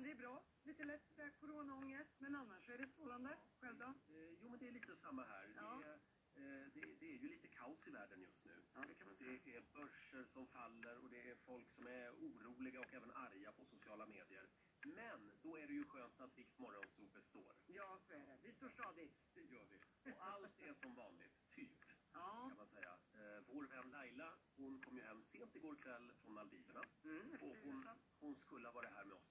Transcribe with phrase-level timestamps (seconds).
[0.00, 0.42] men det är bra.
[0.64, 3.36] Lite lätt sådär coronaångest, men annars är det strålande.
[3.60, 3.84] Själv då?
[3.84, 5.52] Eh, jo, men det är lite samma här.
[5.56, 5.82] Ja.
[5.82, 8.62] Det, är, eh, det, det är ju lite kaos i världen just nu.
[8.74, 9.38] Ja, det kan man säga.
[9.44, 13.52] Det är börser som faller och det är folk som är oroliga och även arga
[13.52, 14.48] på sociala medier.
[14.84, 17.52] Men då är det ju skönt att Riks Morgonzoo består.
[17.66, 18.38] Ja, så är det.
[18.42, 19.14] Vi står stadigt.
[19.34, 19.80] Det gör vi.
[20.12, 22.46] Och allt är som vanligt, typ, Ja.
[22.48, 22.98] kan man säga.
[23.14, 26.84] Eh, vår vän Laila, hon kom ju hem sent igår kväll från Maldiverna.
[27.04, 27.88] Mm, Och hon,
[28.20, 29.29] hon skulle ha varit här med oss.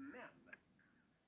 [0.00, 0.56] Men,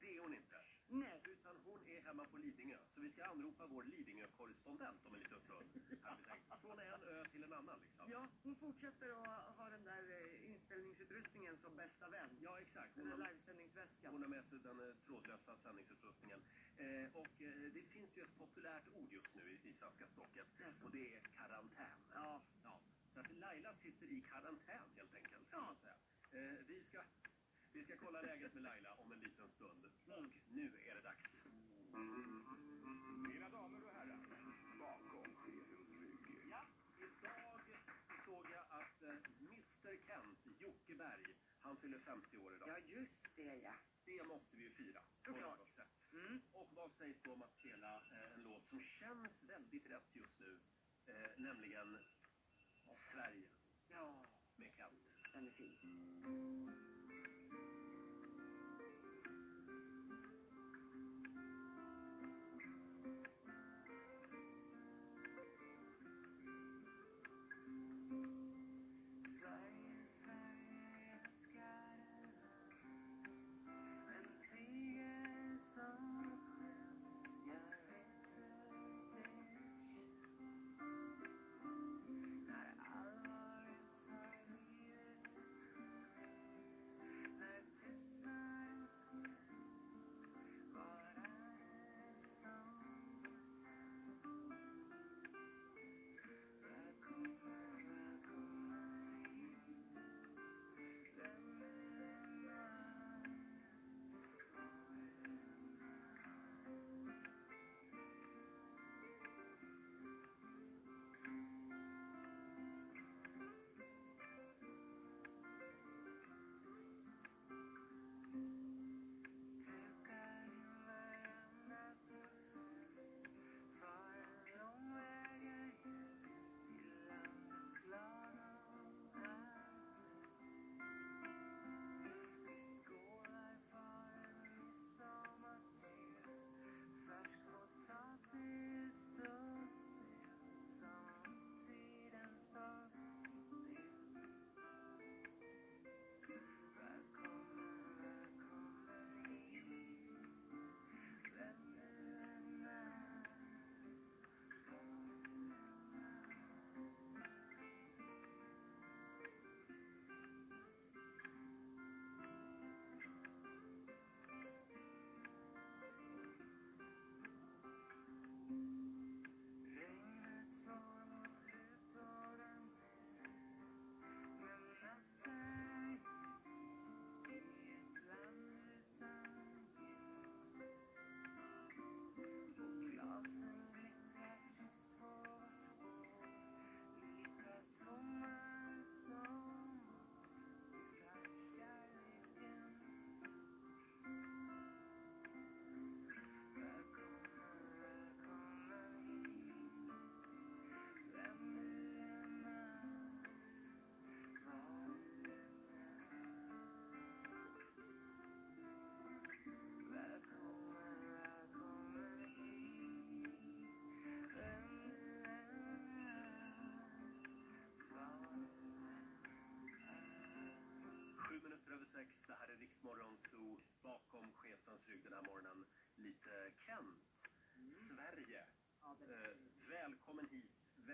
[0.01, 0.59] det är hon inte.
[0.89, 1.21] Nej.
[1.25, 2.79] Utan hon är hemma på Lidingö.
[2.95, 5.67] Så vi ska anropa vår Lidingö-korrespondent om en liten stund.
[6.03, 6.61] Hade vi tänkt.
[6.61, 8.11] Från en ö till en annan liksom.
[8.11, 12.31] Ja, hon fortsätter att ha den där eh, inspelningsutrustningen som bästa vän.
[12.41, 12.95] Ja, exakt.
[12.95, 14.13] Den Hon där har, livesändningsväskan.
[14.13, 16.41] hon har med sig den eh, trådlösa sändningsutrustningen.
[16.79, 20.47] Eh, och eh, det finns ju ett populärt ord just nu i, i svenska språket.
[20.59, 20.85] Jaså?
[20.85, 21.99] Och det är karantän.
[22.15, 22.41] Ja.
[22.65, 22.81] Ja,
[23.15, 25.51] så att Laila sitter i karantän helt enkelt.
[25.51, 25.97] Kan man säga.
[26.33, 27.03] Eh, vi, ska,
[27.73, 29.87] vi ska kolla läget med Laila om en liten stund.
[30.07, 31.31] Och nu är det dags.
[33.29, 34.21] Mina damer och herrar,
[34.81, 36.49] bakom chefens rygg.
[36.51, 36.65] Ja,
[36.99, 42.69] idag så såg jag att eh, Mr Kent, Jocke Berg, han fyller 50 år idag.
[42.69, 43.75] Ja, just det ja.
[44.05, 45.59] Det måste vi ju fira på Såklart.
[45.59, 46.13] något sätt.
[46.13, 46.41] Mm.
[46.53, 50.39] Och vad sägs då om att spela eh, en låt som känns väldigt rätt just
[50.39, 50.61] nu,
[51.07, 51.99] eh, nämligen
[53.13, 53.49] Sverige
[53.89, 54.25] Ja,
[54.57, 55.05] med Kent.
[55.33, 56.62] den är fin.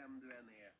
[0.09, 0.73] Vem du än är,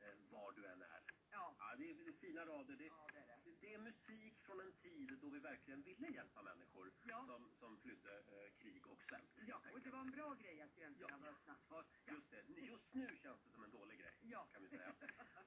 [0.00, 1.02] eh, var du än är.
[1.30, 2.76] Ja, Ja, det, är, det är fina rader.
[2.76, 3.56] Det, ja det är det.
[3.60, 7.26] det är musik från en tid då vi verkligen ville hjälpa människor Ja.
[7.26, 9.30] som, som flydde eh, krig och svält.
[9.46, 11.16] Ja, och det var en bra grej att gränserna Ja.
[11.16, 11.56] var öppna.
[11.70, 12.42] Ja, just det.
[12.60, 14.46] Just nu känns det som en dålig grej, Ja.
[14.52, 14.94] kan vi säga.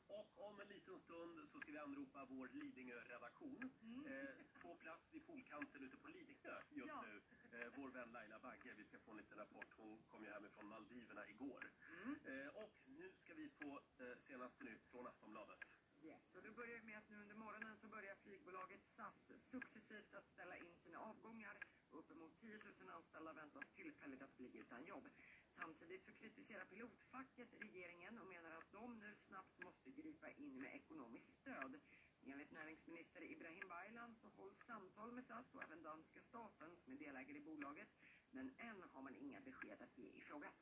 [0.07, 3.71] Och om en liten stund så ska vi anropa vår Lidingö-redaktion.
[3.81, 4.05] Mm.
[4.05, 7.21] Eh, på plats vid poolkanten ute på Lidingö just nu.
[7.59, 9.73] Eh, vår vän Laila Bagge, vi ska få en liten rapport.
[9.77, 11.71] Hon kom ju hemifrån Maldiverna igår.
[12.03, 12.15] Mm.
[12.25, 15.59] Eh, och nu ska vi få eh, senaste nytt från Aftonbladet.
[16.01, 20.27] Yes, och det börjar med att nu under morgonen så börjar flygbolaget SAS successivt att
[20.33, 21.57] ställa in sina avgångar.
[21.91, 25.09] Uppemot 10 000 anställda väntas tillfälligt att bli utan jobb.
[25.55, 30.75] Samtidigt så kritiserar pilotfacket regeringen och menar att de nu snabbt måste gripa in med
[30.75, 31.79] ekonomiskt stöd.
[32.21, 36.97] Enligt näringsminister Ibrahim Baylan så hålls samtal med SAS och även danska staten som är
[36.97, 37.89] delägare i bolaget.
[38.31, 40.53] Men än har man inga besked att ge i frågan.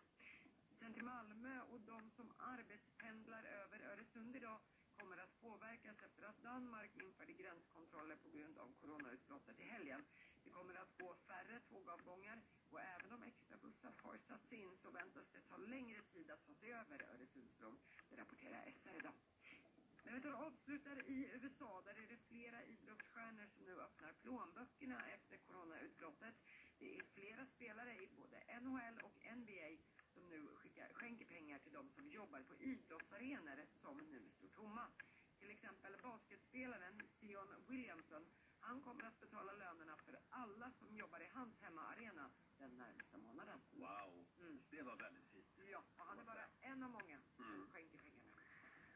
[0.79, 4.59] Sen till Malmö och de som arbetspendlar över Öresund idag
[4.99, 10.05] kommer att påverkas efter att Danmark införde gränskontroller på grund av coronautbrottet i helgen.
[10.43, 15.27] Det kommer att gå färre tågavgångar och även om extrabussar har satts in så väntas
[15.31, 17.79] det ta längre tid att ta sig över Öresundsbron.
[18.09, 19.13] Det rapporterar SR idag.
[20.03, 24.13] Men vi tar och avslutar i USA, där är det flera idrottsstjärnor som nu öppnar
[24.13, 26.35] plånböckerna efter coronautbrottet.
[26.79, 29.69] Det är flera spelare i både NHL och NBA
[30.17, 34.87] som nu skickar, skänker pengar till de som jobbar på idrottsarenor som nu står tomma.
[35.39, 38.25] Till exempel basketspelaren Sion Williamson.
[38.59, 43.61] Han kommer att betala lönerna för alla som jobbar i hans hemmaarena den närmsta månaden.
[43.71, 44.63] Wow, Mm.
[44.69, 45.47] det var väldigt fint.
[45.71, 47.67] Ja, och han är bara en av många som Mm.
[47.69, 48.33] skänker pengarna.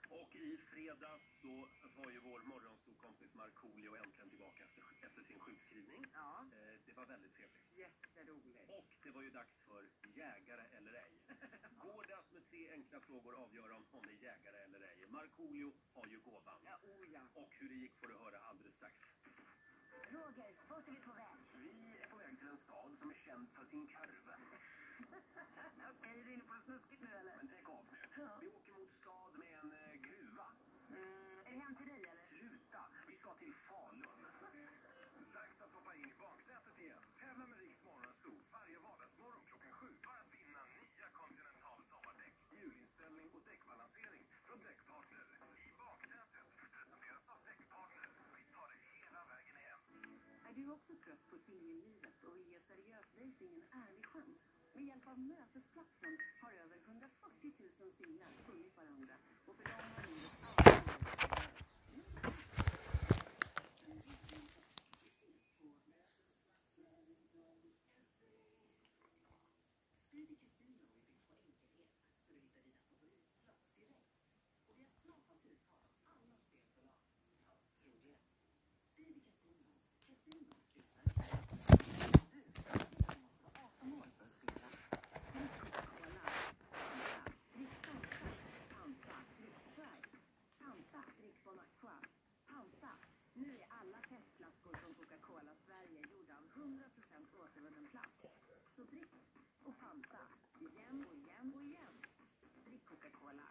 [0.09, 2.41] Och i fredags då var ju vår
[3.01, 6.05] morgonsokompis Markoolio äntligen tillbaka efter, efter sin sjukskrivning.
[6.13, 7.61] Ja, Eh, det var väldigt trevligt.
[7.71, 8.69] jätteroligt.
[8.69, 11.13] Och det var ju dags för jägare eller ej.
[11.85, 15.05] Går det att med tre enkla frågor avgöra om någon är jägare eller ej?
[15.07, 16.59] Markoolio har ju gåvan.
[16.65, 17.21] Ja, oh ja.
[17.33, 18.95] Och hur det gick får du höra alldeles strax.
[20.09, 21.27] Roger, vart är vi på väg?
[21.53, 24.35] Vi är på väg till en stad som är känd för sin karve.
[25.91, 27.35] Okej, är du inne på något snuskigt nu eller?
[27.37, 27.97] Men lägg av nu.
[28.17, 28.37] Ja.
[28.41, 30.47] Vi åker mot stad med en eh, gruva.
[30.89, 32.27] Mm, är det hem till dig eller?
[32.29, 32.83] Sluta!
[33.07, 34.25] Vi ska till Falun.
[35.33, 37.03] Dags att hoppa in i baksätet igen.
[37.19, 43.29] Tävla med Riks Morgonzoo varje vardagsmorgon klockan sju för att vinna nya Continental sommardäck, hjulinställning
[43.35, 45.25] och däckbalansering från Däckpartner.
[45.67, 48.09] I baksätet presenteras av Däckpartner.
[48.35, 49.79] Vi tar dig hela vägen hem.
[50.49, 54.39] Är du också trött på singellivet och vill ge seriös dejting en ärlig chans?
[54.73, 59.13] Med hjälp av Mötesplatsen har över 140 000 singlar funnit varandra.
[59.45, 60.81] Och för dem har livet aldrig
[70.07, 74.11] Speedy Casino är byggt på enkelhet så du hittar dina favoritslots direkt.
[74.67, 76.95] Och vi har snabbast uttag av alla spelbolag.
[77.47, 78.17] Ja, troligen.
[78.91, 79.81] Speedy Casino.
[80.11, 81.05] Casino utan
[82.31, 84.67] Du, du måste vara 18 år för att spela.
[85.33, 86.23] Drick Coca-Cola.
[86.71, 87.15] Panta.
[87.53, 88.17] Drick Fanta.
[88.73, 89.15] Panta.
[89.37, 90.17] Drick Sprite.
[90.59, 91.01] Panta.
[91.17, 91.97] Drick Bon Aqua.
[92.47, 92.93] Panta.
[93.33, 98.25] Nu är alla petflaskor från Coca-Cola Sverige gjorda av 100% återvunnen plast.
[98.75, 99.11] Så drick
[99.63, 100.23] och panta.
[100.59, 101.95] Igen och igen och igen.
[102.65, 103.47] Drick Coca-Cola.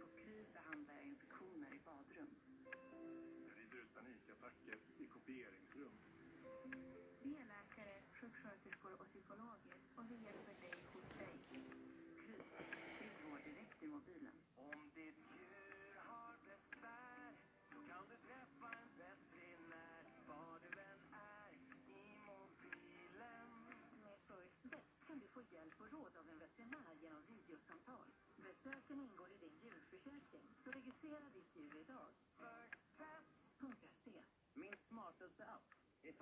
[0.00, 2.30] På Kry behandlar jag infektioner i badrum.
[3.46, 5.92] Vrider ut panikattacker i kopieringsrum.
[7.22, 10.69] Vi är läkare, sjuksköterskor och psykologer och vi hjälper dig.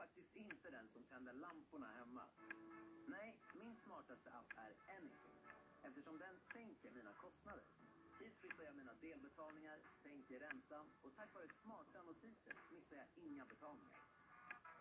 [0.01, 2.25] Faktiskt inte den som tänder lamporna hemma.
[3.07, 5.39] Nej, min smartaste app är Anything.
[5.83, 7.65] Eftersom den sänker mina kostnader.
[8.21, 13.45] Hit flyttar jag mina delbetalningar, sänker räntan och tack vare smarta notiser missar jag inga
[13.45, 14.01] betalningar.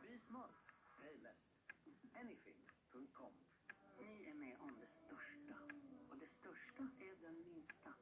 [0.02, 0.56] Bli smart,
[1.00, 1.42] pay less.
[2.22, 3.34] Anything.com
[4.00, 5.58] Ni är med om det största.
[6.10, 7.94] Och det största är den minsta.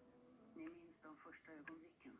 [0.55, 2.17] Ni minns de första ögonblicken.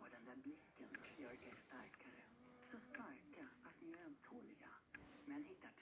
[0.00, 2.22] Och den där blicken gör er starkare.
[2.70, 4.70] Så stark att ni är ömtåliga.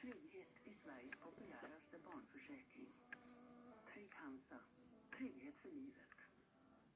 [0.00, 2.92] Frihet trygghet i Sveriges populäraste barnförsäkring.
[3.92, 4.61] Trygg Hansa.
[5.16, 6.14] Trygghet för livet.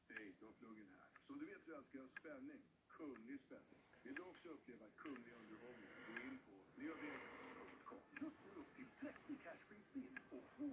[0.08, 1.11] Hej, Dolph Lundgren här.
[1.26, 2.62] Som du vet så älskar jag spänning.
[2.88, 3.80] Kunglig spänning.
[4.02, 5.88] Vill du också uppleva kunglig underhållning?
[6.06, 8.02] Gå in på leovegas.com.
[8.23, 10.73] Just nu upp till 30 cashfree spins och 200%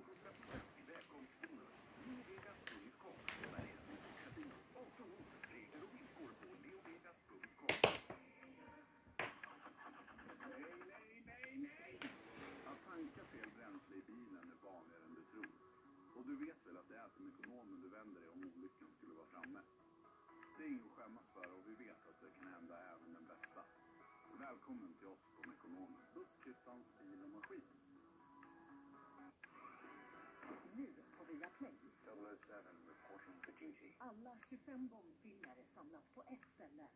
[0.80, 1.76] i välkomstbonus.
[2.06, 3.18] Leovegas.com.
[3.52, 3.82] Sveriges
[4.24, 4.56] casino.
[4.76, 5.26] 18 år.
[5.54, 7.76] Regler och villkor på leovegas.com.
[10.50, 12.00] Nej, nej, nej, nej!
[12.72, 15.52] Att tanka fel bränsle i bilen är vanligare än du tror.
[16.22, 19.14] Och du vet väl att det är till Mekonomen du vänder dig om olyckan skulle
[19.14, 19.62] vara framme?
[20.58, 23.26] Det är inget att skämmas för och vi vet att det kan hända även den
[23.26, 23.62] bästa.
[24.40, 27.70] Välkommen till oss på Mekonomen, Buskhyttans bil och maskin.
[30.74, 30.88] Nu
[31.18, 31.76] på Viaplay.
[32.06, 32.54] 007
[32.92, 33.90] reporting for duty.
[33.98, 36.88] Alla 25 Bondfilmer är samlat på ett ställe.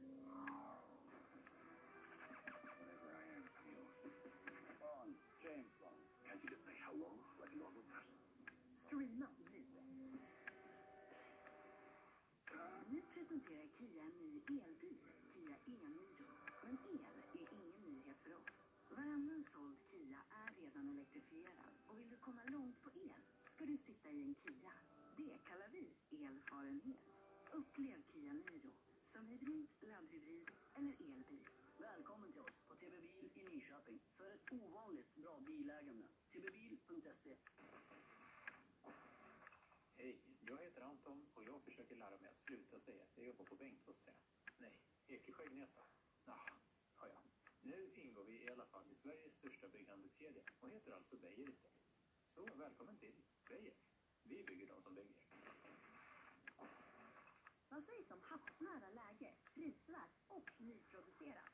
[16.66, 17.00] Men el
[17.34, 18.52] är ingen nyhet för oss.
[18.90, 23.22] Varannan såld Kia är redan elektrifierad och vill du komma långt på el
[23.56, 24.74] ska du sitta i en Kia.
[25.18, 25.84] Det kallar vi
[26.26, 27.06] elfarenhet.
[27.52, 28.72] Upplev Kia Niro
[29.14, 31.46] som hybrid, laddhybrid eller elbil.
[31.78, 36.08] Välkommen till oss på TB Bil i Nyköping för ett ovanligt bra bilägande.
[36.32, 37.36] tbbil.se
[39.98, 43.46] Hej, jag heter Anton och jag försöker lära mig att sluta säga att jag jobbar
[43.46, 44.14] på Bengtåsträ.
[44.58, 45.84] Nej, Ekesjö-Gnesta.
[46.25, 46.50] Ah,
[46.98, 47.22] ja, ja.
[47.62, 51.84] Nu ingår vi i alla fall i Sveriges största bygghandelskedja och heter alltså Beijer istället.
[52.36, 53.74] Så välkommen till Beijer.
[54.24, 55.15] Vi bygger de som bygger.
[57.70, 61.53] Vad sägs om havsnära läge, prisvärt och nyproducerat?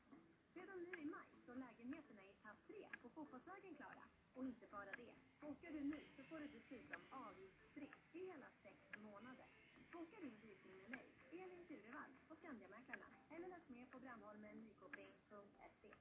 [0.54, 4.04] Redan nu i maj står lägenheterna i etapp 3 på Fotbollsvägen klara.
[4.34, 5.16] Och inte bara det.
[5.40, 9.48] Bokar du nu så får du dessutom avgiftsfritt i hela sex månader.
[9.92, 15.92] Bokar du en visning med mig, Elin Furuvall, på Skandiamäklarna eller läs mer på brandholmen-nykoping.se.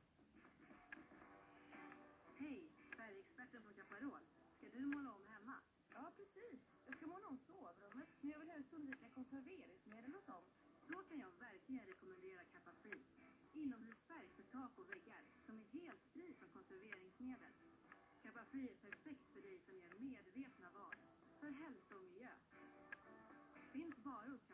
[2.37, 4.25] Hej, färgexperten på Caparol.
[4.57, 5.57] Ska du måla om hemma?
[5.95, 6.61] Ja, precis.
[6.87, 10.49] Jag ska måla om sovrummet, men jag vill helst undvika konserveringsmedel och sånt.
[10.89, 13.05] Då kan jag verkligen rekommendera Kappa Free.
[13.53, 17.55] Inomhusfärg för tak och väggar som är helt fri från konserveringsmedel.
[18.23, 20.97] Kappa Free är perfekt för dig som gör medvetna val.
[21.41, 22.35] För hälsa och miljö.
[23.73, 24.50] Finns bara hos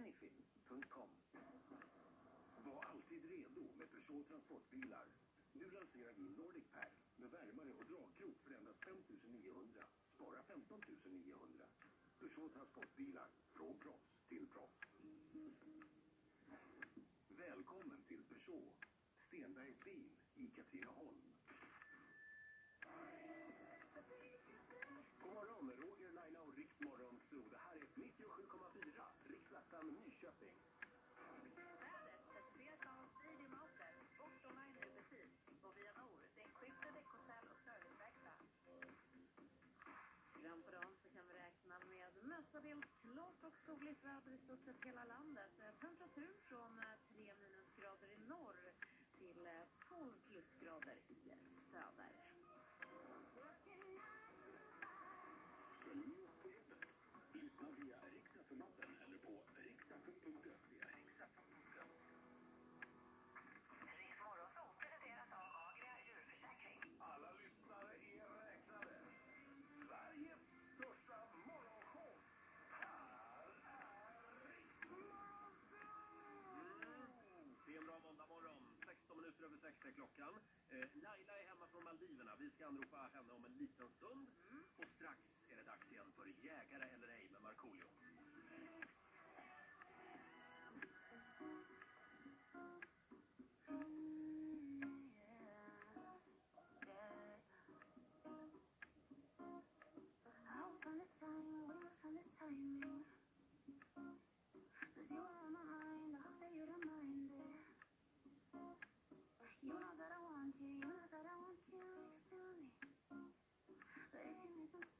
[0.00, 1.08] Anyfin.com
[2.64, 5.06] Var alltid redo med Peugeot Transportbilar.
[5.52, 9.84] Nu lanserar vi Nordic Pack med värmare och dragkrok för endast 5 900.
[10.14, 11.64] Spara 15 900.
[12.18, 14.80] Peugeot Transportbilar, från proffs till proffs.
[17.28, 18.76] Välkommen till Peugeot,
[19.26, 21.29] Stenbergs bil i Katrineholm.
[43.44, 45.52] Och soligt väder i stort sett hela landet.
[45.60, 46.99] Eh, temperatur från eh,
[79.90, 80.34] är klockan.
[80.70, 82.36] Eh, Laila är hemma från Maldiverna.
[82.36, 84.28] Vi ska anropa henne om en liten stund.
[84.76, 87.88] Och strax är det dags igen för Jägare eller ej med Markoolio.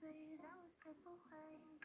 [0.01, 0.09] 对，
[0.43, 1.80] 让我学不会。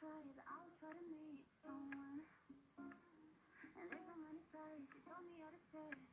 [0.00, 2.24] tries, I'll try to meet someone.
[3.76, 6.09] And there's so many places, you told me how to say.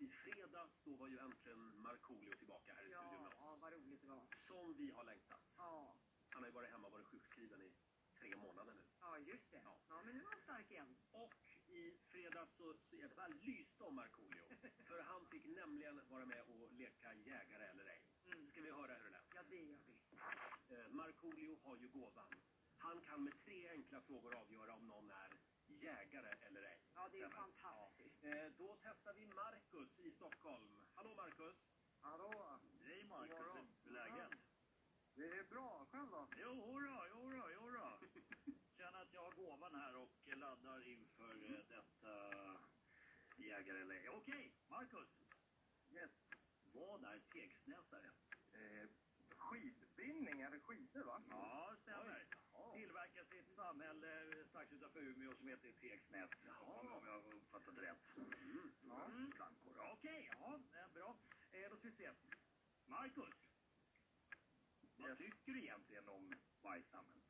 [0.00, 3.60] Ja, i fredags då var ju äntligen Markoolio tillbaka här i studion med Ja, oss.
[3.62, 4.26] vad roligt det var.
[4.48, 5.40] Som vi har längtat.
[5.56, 5.96] Ja,
[6.30, 7.72] Han har ju varit hemma och varit sjukskriven i
[8.18, 8.84] tre månader nu.
[9.00, 9.60] ja just det.
[9.64, 9.80] Ja.
[9.88, 10.96] Ja, men nu är han stark igen.
[11.10, 11.34] Och
[11.66, 14.42] i fredags så, så jag bara lyste om Markoolio.
[14.88, 18.02] För han fick nämligen vara med och leka jägare eller ej.
[18.26, 18.46] Mm.
[18.48, 19.24] Ska vi höra hur det lät?
[19.34, 19.98] Ja, det gör vi.
[20.76, 22.42] Eh, Markoolio har ju gåvan.
[22.78, 26.80] Han kan med tre enkla frågor avgöra om någon är jägare eller ej.
[26.94, 27.36] Ja, det är Stämmer.
[27.36, 27.99] fantastiskt.
[28.22, 30.86] Eh, Då testar vi Marcus i Stockholm.
[30.94, 31.56] Hallå Marcus!
[32.00, 32.60] Hallå!
[32.84, 33.36] Hej Marcus,
[33.84, 34.38] hur är läget?
[35.14, 35.86] Det är bra.
[35.92, 36.28] Själv då?
[36.36, 37.98] Jo, jodå, jodå, jodå.
[38.76, 42.14] Känner att jag har gåvan här och laddar inför eh, detta
[43.36, 44.08] jägarläge.
[44.08, 45.08] Okej, Marcus.
[45.90, 46.10] Yes.
[46.72, 48.10] Vad är tegsnäsare?
[48.52, 48.88] Eh,
[49.36, 51.22] skidspinning, eller skidor va?
[51.30, 52.26] Ja, det stämmer.
[53.30, 56.30] Ett samhälle strax utanför Umeå som heter Tegsnäs.
[56.60, 57.98] Om om jag har uppfattat rätt.
[58.82, 59.04] Ja.
[59.04, 59.32] Mm.
[59.92, 61.16] Okej, ja, eh, bra.
[61.50, 62.10] Eh, då ska vi se.
[62.86, 63.34] Marcus.
[64.96, 65.18] Vad Yes.
[65.18, 67.22] tycker du egentligen om vargstammen?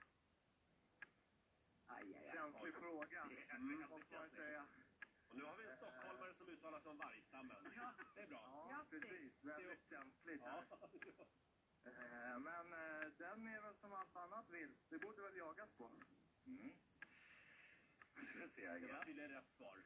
[1.86, 2.32] Aj, aj, aj.
[2.32, 3.22] Känslig fråga.
[3.22, 4.66] Mm, vad får säga?
[5.28, 7.64] Och nu har vi en stockholmare som uttalar sig om vargstammen.
[8.14, 8.66] Det är bra.
[8.70, 9.44] Ja, precis.
[9.44, 10.64] Väldigt känsligt Ja.
[11.84, 14.78] Eh, men eh, den är väl som allt annat vilt.
[14.90, 15.90] Det borde väl jagas på.
[16.46, 16.72] Mm.
[18.12, 18.66] Ska se.
[18.66, 19.04] Det var Ja.
[19.04, 19.82] tydligen rätt svar.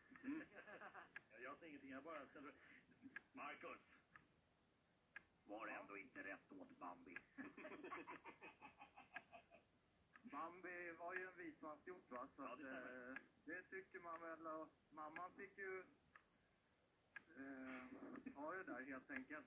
[1.33, 2.55] Jag- Jag säger ingenting, jag bara ställer...
[3.33, 3.81] Marcus!
[5.47, 7.19] Var ändå inte rätt åt Bambi.
[10.23, 12.29] Bambi var ju en vitmanshjort va?
[12.37, 13.11] Så Ja, att, det stämmer.
[13.11, 14.47] eh, det tycker man väl.
[14.47, 15.85] Och mamman fick ju
[17.37, 19.47] eh, ha det där helt enkelt.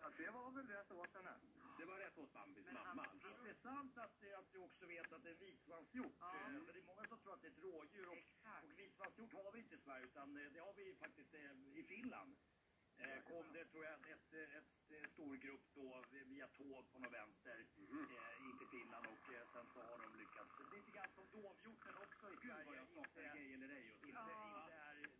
[0.00, 1.34] Ja, det var väl rätt åt henne.
[1.78, 3.28] Det var rätt åt Bambis Men mamma alltså.
[3.28, 6.16] intressant att, att du också vet att det är vitsvanshjort.
[6.20, 6.34] Ja.
[6.36, 8.08] Eh, För det är många som tror att det är ett rådjur.
[8.08, 8.64] Och, Exakt.
[8.64, 11.84] och vitsvanshjort har vi inte i Sverige utan eh, det har vi faktiskt eh, i
[11.88, 12.36] Finland.
[12.96, 17.12] Eh, kom det tror jag ett, ett, ett, stor grupp då via tåg på något
[17.12, 18.06] vänster Mhm.
[18.16, 20.50] eh, in till Finland och eh, sen så har de lyckats.
[20.72, 22.80] Lite grann som dovhjorten också i Gud vad Sverige.
[22.80, 24.61] Inte, gay eller ej inte, Ja.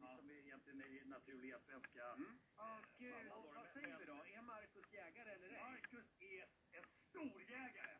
[0.02, 2.38] Liksom egentligen är naturliga svenska Mm.
[2.56, 3.28] Åh, gud.
[3.54, 4.24] Vad säger vi då?
[4.26, 5.62] Är Marcus jägare eller ej?
[5.62, 7.98] Marcus är en storjägare.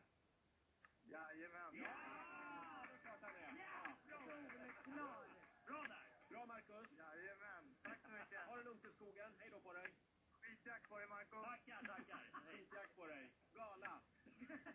[1.03, 1.71] Jajamän.
[1.73, 2.85] Ja!
[2.87, 3.57] det är klart han är.
[3.57, 4.19] Ja, bra.
[4.83, 5.27] Klar.
[5.65, 6.07] Bra där!
[6.29, 6.91] Bra Marcus!
[6.91, 7.75] Jajamän.
[7.83, 8.41] Tack så mycket.
[8.47, 9.35] Ha det lugnt i skogen.
[9.39, 9.93] Hej då på dig!
[10.31, 11.43] Skitjakt på dig Marco.
[11.43, 12.29] Tackar, tackar.
[12.51, 12.92] Skitjakt!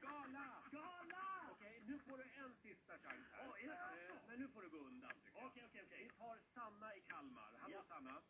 [0.00, 0.62] Gala!
[0.72, 1.50] Gala!
[1.50, 3.48] Okej, nu får du en sista chans här.
[3.48, 4.14] Åh, är det alltså?
[4.14, 5.46] Eh, Men nu får du gå undan tycker jag.
[5.50, 6.04] Okej, okej, okej.
[6.04, 7.58] Vi tar Sanna i Kalmar.
[7.58, 7.84] Hallå Ja.
[7.84, 8.22] Sanna!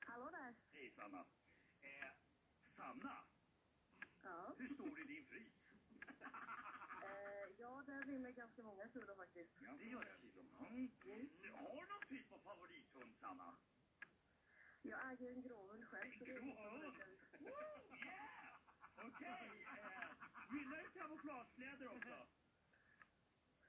[0.00, 0.54] Hallå där.
[0.72, 1.26] Hej Sanna.
[1.80, 2.12] Eh,
[2.76, 3.24] Sanna,
[4.22, 4.54] Ja.
[4.58, 5.52] hur stor är din frys?
[7.02, 9.58] Eh, ja, där rymmer ganska många kulor faktiskt.
[9.78, 10.10] Det gör det.
[10.68, 10.90] Mm.
[11.54, 13.56] Har du någon typ av favorithund, Sanna?
[14.82, 16.12] Jag äger en gråhund själv.
[16.12, 16.54] är Gråhund?
[16.56, 17.40] favorit.
[17.40, 18.56] Woo, yeah!
[18.96, 19.66] Okej.
[19.68, 20.88] eh, gillar du
[21.88, 22.26] kamouflagekläder också?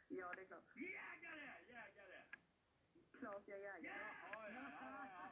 [0.08, 0.76] Ja, det är klart.
[0.76, 2.24] Jägare, jägare!
[3.20, 3.98] Klart jag är jägare.
[4.32, 5.32] Ja, ja, ja, ja.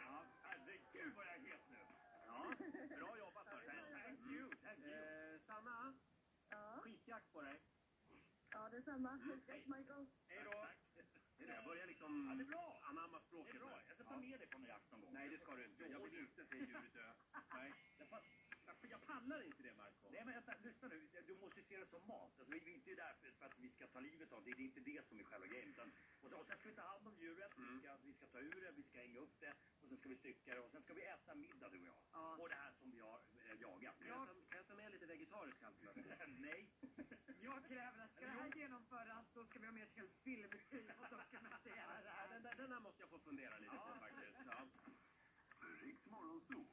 [0.00, 1.78] ja herregud vad jag är het nu.
[2.26, 2.54] Ja,
[2.98, 3.66] bra jobbat hörru.
[3.66, 5.34] Thank you, thank you.
[5.34, 5.94] Eh, Sanna,
[6.50, 6.80] Ja.
[6.84, 7.60] skitjakt på dig.
[8.70, 9.10] detsamma.
[9.10, 9.78] Mm, Respekt, hej.
[9.78, 10.06] Michael.
[10.28, 10.66] Hej då!
[11.36, 12.78] Det är det, jag börjar liksom Ja, det är bra.
[12.82, 13.70] anamma Det språket är bra.
[13.86, 14.20] Jag ska ta Ja.
[14.20, 15.14] med dig på en jakt någon gång.
[15.14, 15.84] Nej, det ska du inte.
[15.84, 17.12] Jag vill inte se djuret dö.
[17.54, 18.26] Nej, Ja, Fast,
[18.90, 20.08] jag, pallar inte det, Marco.
[20.10, 21.08] nej men vänta, lyssna nu.
[21.26, 22.32] Du måste se det som mat.
[22.38, 24.50] Alltså, vi, vi är inte där för, för att vi ska ta livet av det.
[24.54, 25.68] Det är inte det som är själva grejen.
[25.68, 27.52] Utan, och, sen, och sen ska vi ta hand om djuret.
[27.56, 27.80] Vi, Mm.
[27.80, 29.54] ska, vi ska ta ur det, vi ska hänga upp det.
[29.80, 30.60] Och sen ska vi stycka det.
[30.60, 32.02] Och sen ska vi äta middag, du och jag.
[32.12, 32.36] Ja.
[32.36, 33.98] Och det här som vi har eh, jagat.
[33.98, 36.04] Kan jag, ta, kan jag ta med lite vegetarisk alternativ?
[36.48, 36.70] nej.
[37.40, 40.98] Jag kräver att ska det här genomföras då ska vi ha med ett helt filmteam
[40.98, 42.28] och dokumentera det här.
[42.34, 44.38] den, där, den här måste jag få fundera lite på faktiskt.
[44.46, 44.66] Ja.
[45.82, 46.66] Riks Morgonzoo,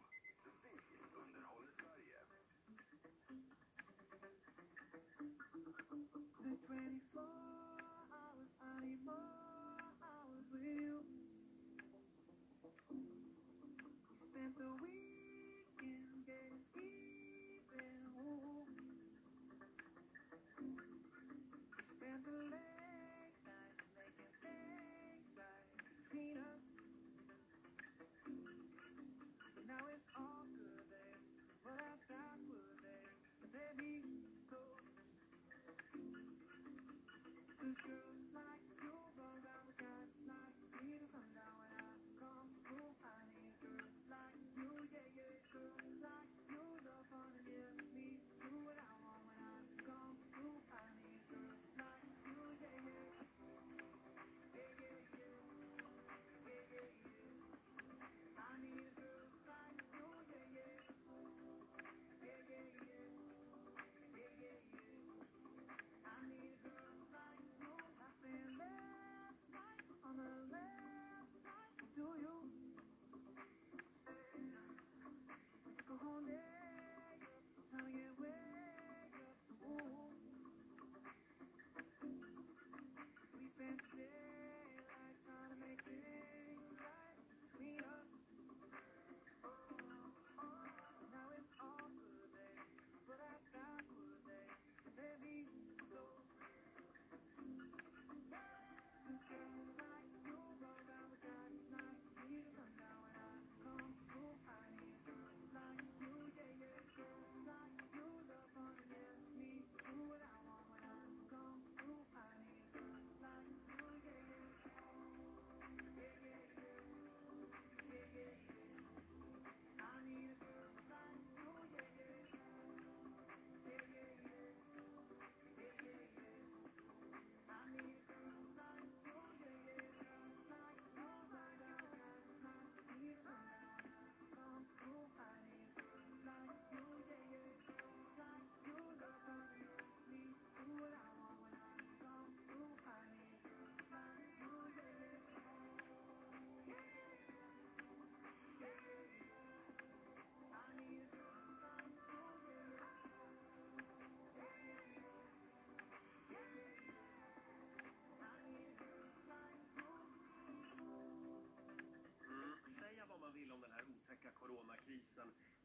[7.18, 7.47] Bye.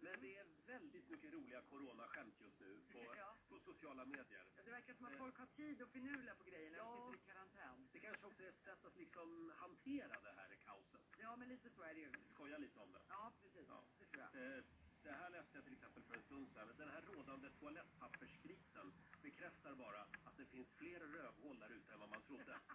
[0.02, 3.36] Men det är väldigt mycket roliga coronaskämt just nu på, Ja.
[3.48, 4.44] på sociala medier.
[4.56, 7.12] Ja, Det verkar som att folk har tid att finurla på grejer när de Ja.
[7.12, 7.88] sitter i karantän.
[7.92, 11.00] Det kanske också är ett sätt att liksom hantera det här kaoset.
[11.18, 12.12] Ja, men lite så är det ju.
[12.34, 13.02] Skoja lite om det.
[13.08, 13.66] Ja, precis.
[13.68, 13.84] Ja.
[13.98, 14.56] Det tror jag.
[14.58, 14.64] Eh,
[15.02, 16.68] Det här läste jag till exempel för en stund sedan.
[16.76, 22.08] Den här rådande toalettpapperskrisen bekräftar bara att det finns fler rövhål där ute än vad
[22.08, 22.58] man trodde.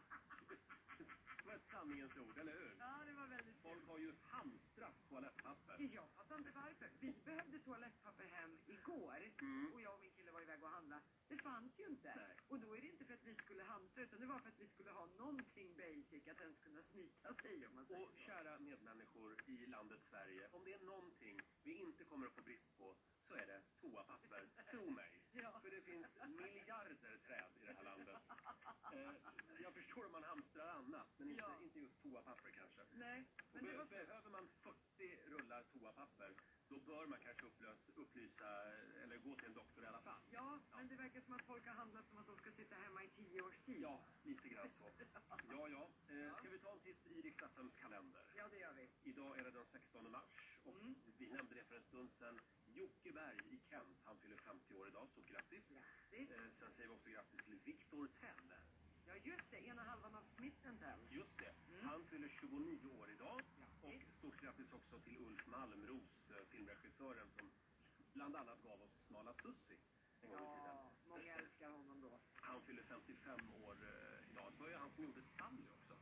[0.97, 2.75] Det var ett sanningens ord, eller hur?
[2.79, 5.36] Ja, det var väldigt Folk har ju hamstrat toalettpapper.
[5.47, 6.89] Jag fattar inte varför.
[6.99, 9.73] Vi behövde toalettpapper hem igår Mm.
[9.73, 10.11] och jag och min
[10.47, 11.01] iväg och handla.
[11.27, 12.13] Det fanns ju inte.
[12.15, 12.35] Nej.
[12.47, 14.59] Och då är det inte för att vi skulle hamstra utan det var för att
[14.59, 18.17] vi skulle ha någonting basic att ens kunna snyta sig om man säger Och så.
[18.17, 22.77] kära medmänniskor i landet Sverige, om det är någonting vi inte kommer att få brist
[22.77, 22.95] på
[23.27, 24.49] så är det toapapper.
[24.71, 25.11] Tro mig.
[25.43, 25.59] Ja.
[25.61, 26.95] För det finns miljarder
[27.27, 28.17] träd i det här landet.
[28.93, 31.61] Eh, jag förstår om man hamstrar annat, men inte, Ja.
[31.63, 32.81] inte just toapapper kanske.
[32.91, 33.85] Nej, men be- var.
[33.85, 36.35] Behöver man 40 rullar toapapper,
[36.69, 38.47] då bör man kanske upplös, upplysa
[39.03, 40.21] eller gå till en doktor i alla fall.
[40.31, 43.03] Ja, men det verkar som att folk har handlat som att de ska sitta hemma
[43.03, 43.81] i tio års tid.
[43.81, 44.83] Ja, lite grann så.
[45.51, 45.89] Ja, ja.
[46.07, 48.23] Eh, ska vi ta en titt i Rix FMs kalender?
[48.35, 48.89] Ja, det gör vi.
[49.03, 50.95] Idag är det den 16 mars och Mm.
[51.17, 52.39] vi nämnde det för en stund sedan.
[52.65, 55.63] Jocke Berg i Kent, han fyller 50 år idag, stort grattis.
[55.69, 56.31] Grattis.
[56.31, 58.53] Eh, sen säger vi också grattis till Victor Tell.
[59.05, 59.57] Ja, just det.
[59.65, 60.99] Ena halvan av Smitten Tell.
[61.09, 61.85] Just det, Mm.
[61.85, 63.41] han fyller 29 år idag.
[63.87, 67.51] Och stort grattis också till Ulf Malmros, eh, filmregissören som
[68.13, 69.77] bland annat gav oss Smala Sussi
[70.21, 70.75] en gång i tiden.
[70.75, 72.19] Ja, många älskar honom då.
[72.35, 74.51] Han fyller 55 år eh, idag.
[74.53, 75.97] Det var ju han som gjorde Sally också.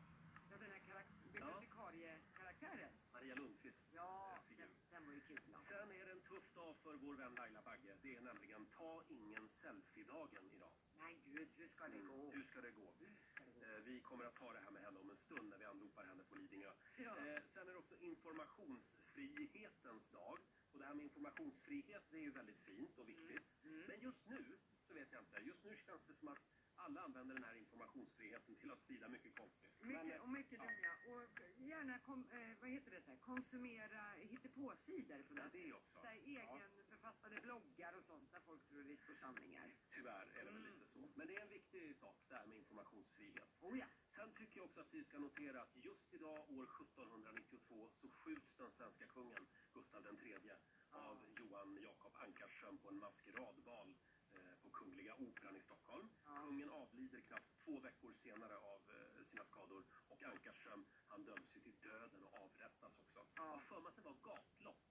[0.52, 2.93] Ja, den här karak- bibliotekariekaraktären.
[3.13, 4.65] Maria Lundqvists Ja, eh, figur.
[4.65, 5.39] den, den var ju kul.
[5.69, 7.98] Sen är det en tuff dag för vår vän Laila Bagge.
[8.02, 10.71] Det är nämligen ta ingen selfie-dagen idag.
[10.98, 12.32] Nej gud, hur ska det gå?
[12.32, 12.93] Hur ska det gå?
[13.00, 13.62] Hur ska det gå?
[13.86, 16.24] Vi kommer att ta det här med henne om en stund när vi anropar henne
[16.24, 16.71] på Lidingö.
[16.97, 17.17] Ja.
[17.17, 20.39] Eh, sen är det också informationsfrihetens dag.
[20.71, 23.63] Och det här med informationsfrihet det är ju väldigt fint och viktigt.
[23.63, 23.84] Mm.
[23.88, 25.39] Men just nu så vet jag inte.
[25.39, 26.39] Just nu känns det som att
[26.75, 29.71] alla använder den här informationsfrigheten till att sprida mycket konstigt.
[29.79, 30.65] Men, Mycket, eh, och mycket ja.
[30.65, 31.15] dumma.
[31.15, 35.99] Och gärna kom, eh, vad heter det, så här, konsumera hittepåsidor på Ja, det också.
[36.01, 39.71] Så här, egenförfattade bloggar och sånt där folk tror det står sanningar.
[39.89, 40.73] Tyvärr är det väl Mm.
[40.73, 41.10] lite så.
[41.15, 43.49] Men det är en viktig sak det här med informationsfrihet.
[43.62, 43.86] Oh ja.
[44.15, 48.58] Sen tycker jag också att vi ska notera att just idag, år 1792, så skjuts
[48.58, 50.51] den svenska kungen, Gustav III,
[50.91, 53.95] av Johan Jakob Ankarsström på en maskeradbal
[54.34, 56.10] eh, på Kungliga Operan i Stockholm.
[56.25, 61.60] Kungen avlider knappt två veckor senare av eh, sina skador och Ankarström, han döms ju
[61.62, 63.28] till döden och avrättas också.
[63.36, 64.82] Jag har för mig att det var gatlopp.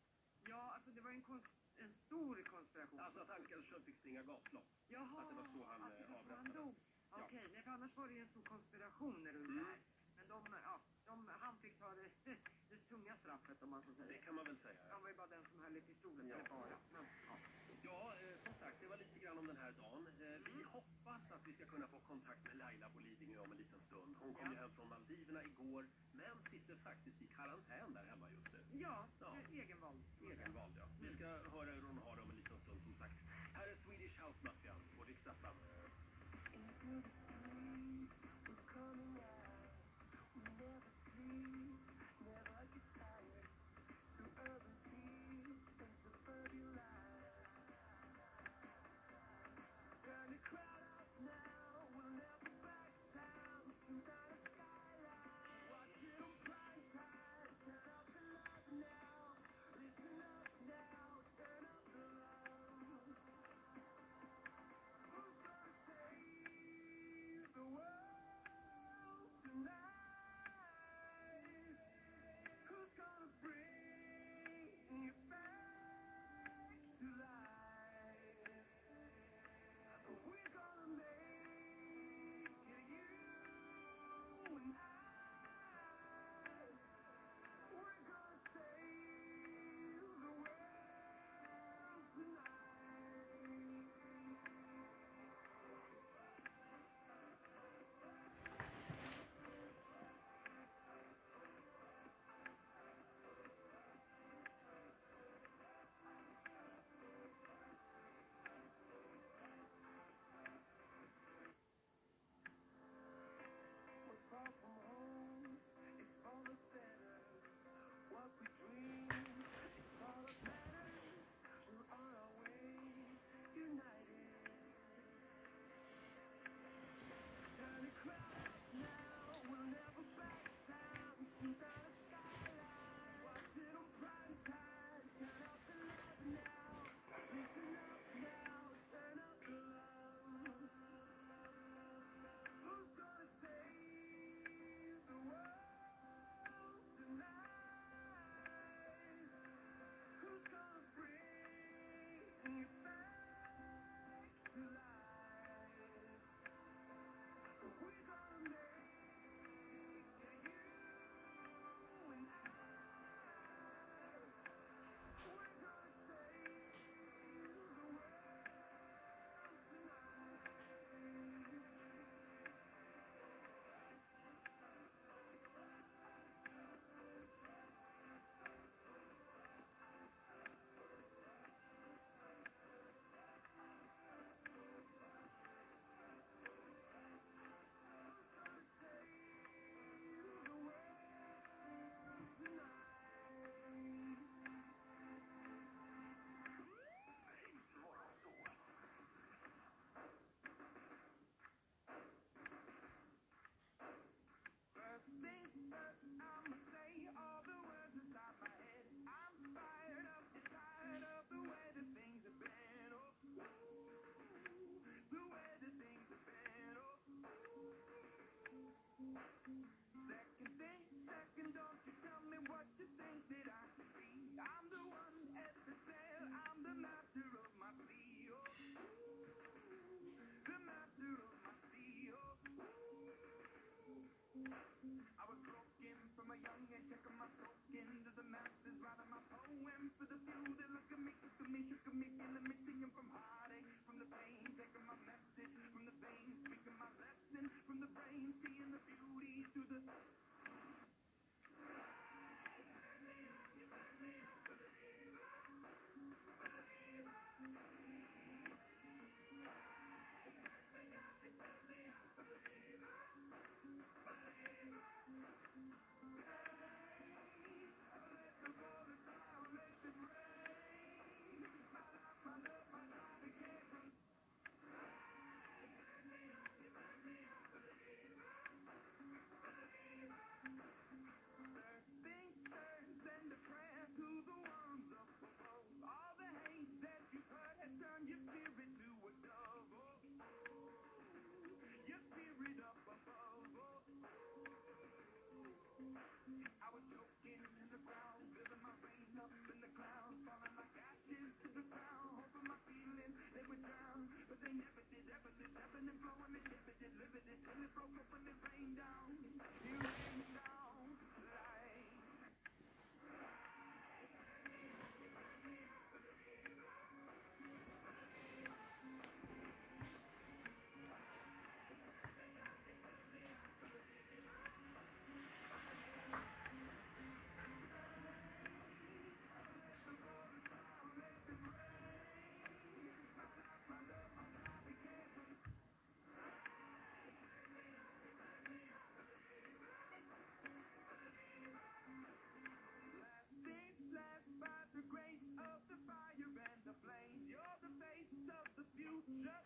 [0.42, 3.00] Ja, alltså det var en, kons- en stor konspiration.
[3.00, 4.68] Alltså att Ankarström fick springa gatlopp.
[4.87, 6.74] Jaha, att det var så han, att det eh, var så han dog.
[7.22, 9.59] Okej, nej, för annars var det ju en stor konspiration runt Mm.
[9.59, 9.79] det här.
[10.16, 12.09] Men de, ja, de, han fick ta det,
[12.70, 14.22] det tunga straffet om man så Det säger.
[14.22, 14.81] kan man väl säga.
[14.90, 16.35] Han var ju bara den som höll i pistolen, Ja.
[16.37, 16.79] eller bara.
[16.92, 17.37] Men, ja.
[17.83, 20.07] Ja, eh, som sagt, det var lite grann om den här dagen.
[20.07, 23.59] Eh, vi hoppas att vi ska kunna få kontakt med Laila på Lidingö om en
[23.59, 24.16] liten stund.
[24.18, 24.53] Hon kom Ja.
[24.53, 28.61] ju hem från Maldiverna igår, men sitter faktiskt i karantän där hemma just nu.
[28.72, 29.37] Ja, Ja.
[29.37, 30.03] eh, egenvald.
[30.20, 30.87] Egenvald, ja.
[31.00, 33.14] Vi ska höra hur hon har det om en liten stund, som sagt.
[33.55, 35.27] Här är Swedish House Mafia på Rix
[36.85, 37.23] FM.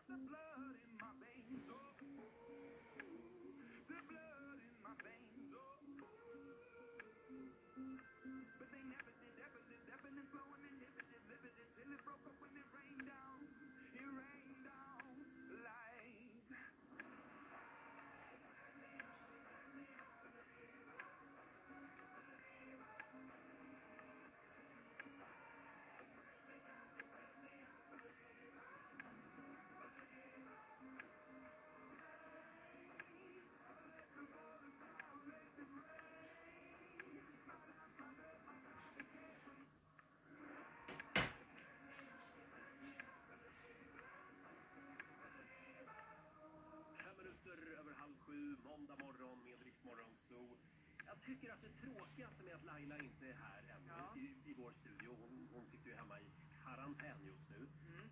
[0.08, 0.37] The blood
[51.28, 54.16] tycker att det tråkigaste med att Laila inte är här ännu Ja.
[54.16, 56.26] i, i vår studio, hon, hon sitter ju hemma i
[56.64, 57.60] karantän just nu,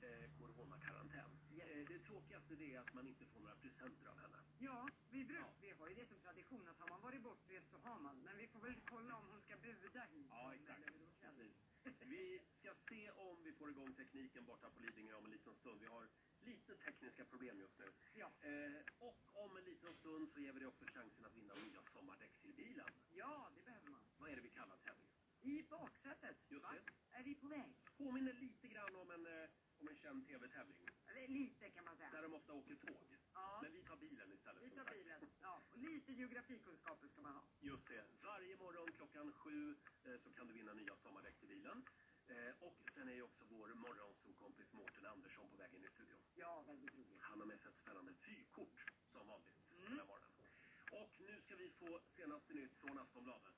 [0.09, 1.31] eh, coronakarantän.
[1.57, 1.69] Yes.
[1.71, 4.39] Eh, det tråkigaste det är att man inte får några presenter av henne.
[4.59, 5.53] Ja, vi, bruk, Ja.
[5.61, 8.17] vi har ju det som tradition att har man varit bortrest så har man.
[8.27, 10.27] Men vi får väl kolla om hon ska buda hit.
[10.31, 10.85] Ja, exakt.
[11.21, 11.55] Precis.
[12.01, 15.81] Vi ska se om vi får igång tekniken borta på Lidingö om en liten stund.
[15.81, 16.09] Vi har
[16.47, 17.93] lite tekniska problem just nu.
[18.15, 18.29] Ja.
[18.41, 21.83] Eh, och om en liten stund så ger vi dig också chansen att vinna nya
[21.93, 22.91] sommardäck till bilen.
[23.11, 24.01] ja, det behöver man.
[24.19, 25.13] Vad är det vi kallar tävlingen?
[25.41, 26.37] I baksätet.
[26.49, 26.73] Just va?
[26.73, 27.17] det.
[27.19, 27.71] Är vi på väg?
[27.97, 30.89] Påminner lite grann om en, eh, om en känd tv-tävling.
[31.29, 32.11] Lite kan man säga.
[32.11, 33.17] Där de ofta åker tåg.
[33.35, 34.97] Ja, Men vi tar bilen istället vi som tar sagt.
[34.97, 35.21] bilen.
[35.43, 37.43] Ja, och lite geografikunskaper ska man ha.
[37.61, 38.05] Just det.
[38.23, 41.85] Varje morgon klockan sju eh, så kan du vinna nya sommardäck till bilen.
[42.29, 46.19] Eh, och sen är ju också vår morgonsokompis Mårten Andersson på väg in i studion.
[46.35, 47.21] Ja, väldigt roligt.
[47.21, 48.81] Han har med sig ett spännande vykort
[49.13, 49.89] som vanligt Mm.
[49.89, 50.31] den här morgonen.
[50.91, 53.55] Och nu ska vi få senaste nytt från Aftonbladet.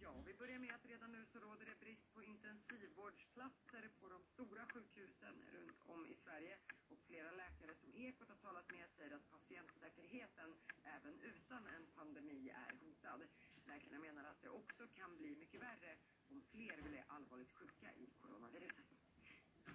[0.00, 4.24] Ja, vi börjar med att redan nu så råder det brist på intensivvårdsplatser på de
[4.24, 6.58] stora sjukhusen runt om i Sverige.
[6.88, 10.54] Och flera läkare som Ekot har talat med säger att patientsäkerheten
[10.84, 13.22] även utan en pandemi är hotad.
[13.66, 15.98] Läkarna menar att det också kan bli mycket värre
[16.30, 18.86] om fler blir allvarligt sjuka i coronaviruset.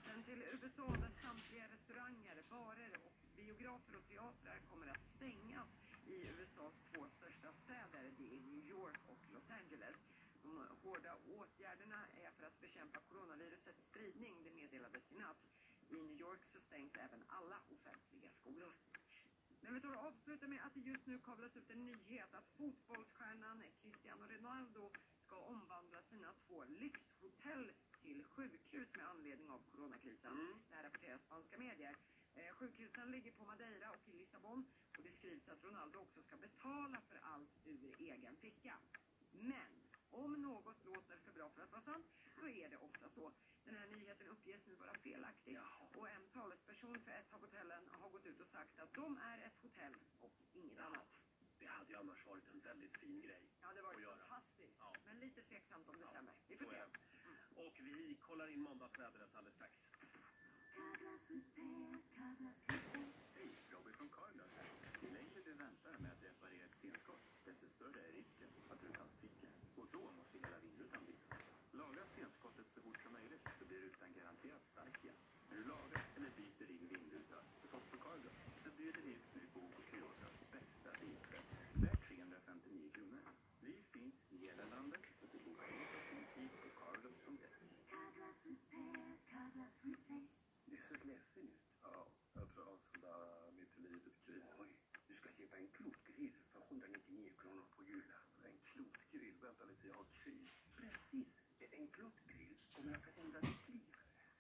[0.06, 5.70] Sen till USA där samtliga restauranger, barer och biografer och teatrar kommer att stängas
[6.06, 8.04] i USAs två största städer.
[8.18, 9.96] Det är New York och Los Angeles.
[10.42, 15.44] De hårda åtgärderna är för att bekämpa coronavirusets spridning, det meddelades i natt.
[15.90, 18.74] I New York så stängs även alla offentliga skolor.
[19.62, 22.48] Men vi tar och avslutar med att det just nu kablas ut en nyhet att
[22.58, 23.14] fotbolls
[23.82, 24.92] Cristiano Ronaldo
[25.26, 26.02] ska omvandla
[26.54, 30.32] två lyxhotell till sjukhus med anledning av coronakrisen.
[30.32, 30.62] Mm.
[30.70, 31.96] Det här rapporterar spanska medier.
[32.36, 34.66] Eh, sjukhusen ligger på Madeira och i Lissabon
[34.98, 38.76] och det skrivs att Ronaldo också ska betala för allt ur egen ficka.
[39.32, 39.74] Men
[40.10, 42.06] om något låter för bra för att vara sant
[42.40, 43.34] så är det ofta så.
[43.66, 45.60] Den här nyheten uppges nu vara felaktig
[45.96, 49.38] och en talesperson för ett av hotellen har gått ut och sagt att de är
[49.48, 51.23] ett hotell och inget annat.
[51.64, 53.44] Det hade ju annars varit en väldigt fin grej.
[53.62, 54.18] Ja, det var att göra.
[54.18, 54.76] fantastiskt.
[54.80, 54.94] Ja.
[55.06, 56.34] Men lite tveksamt om det Ja, stämmer.
[56.48, 56.92] Vi så får är se.
[57.56, 57.62] det.
[57.66, 59.74] Och vi kollar in måndagsvädret alldeles strax.
[63.36, 64.68] Hej, Robin från Carglass här.
[65.04, 69.08] Ju längre du väntar med att reparera ett stenskott, desto större är risken att rutan
[69.18, 69.50] spricker.
[69.76, 71.40] Och då måste hela vindrutan bytas.
[71.72, 75.16] Laga stenskottet så fort som möjligt så blir rutan garanterat stark igen.
[75.50, 79.34] När du lagar eller byter din vindruta hos oss på Carglass så bjuder vi just
[79.36, 79.60] nu på
[79.90, 81.48] Toyotas bästa biltvätt.
[81.84, 83.22] Värt 359 kronor.
[83.62, 87.48] Vi finns i hela landet och du bokar enklast din tid på carglass.se.
[90.66, 91.62] Det ser ledsen ut.
[91.84, 94.44] Ja, jag tror jag har sån där mitt i livet-kris.
[94.60, 94.70] Oj,
[95.08, 98.20] du ska köpa en klotgrill för 199 kronor på Jula.
[98.44, 99.36] En klotgrill?
[99.42, 100.52] Vänta lite, jag har kris.
[100.78, 101.28] Precis.
[101.72, 103.96] En klotgrill kommer att förändra ditt liv.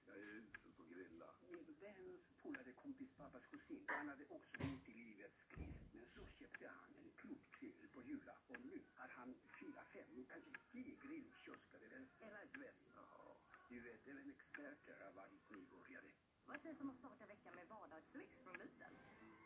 [0.05, 1.29] Jag är usel på att grilla.
[1.49, 5.77] Min väns polare kompis pappas kusin, han hade också mitt i livets kris.
[5.93, 10.51] Men så köpte han en klotgrill på Jula och nu har han fyra, fem, kanske
[10.71, 12.73] tio grillkiosker över hela Sverige.
[12.95, 13.35] Jaha.
[13.69, 16.11] Du vet, även experter har varit nybörjare.
[16.45, 18.83] Vad sägs om att starta veckan med vardagslyx från Lidl?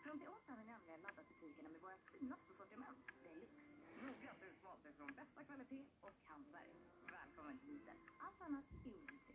[0.04, 3.62] Fram till onsdag har vi nämligen laddat butikerna med vårt finaste sortiment, Deluxe.
[4.08, 6.76] Noggrant utvalt utifrån bästa kvalitet och hantverk.
[7.12, 7.90] Välkommen till Lidl.
[8.18, 9.27] Allt annat är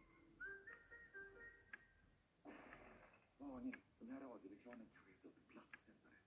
[4.63, 6.19] kanske är upp plattsättare.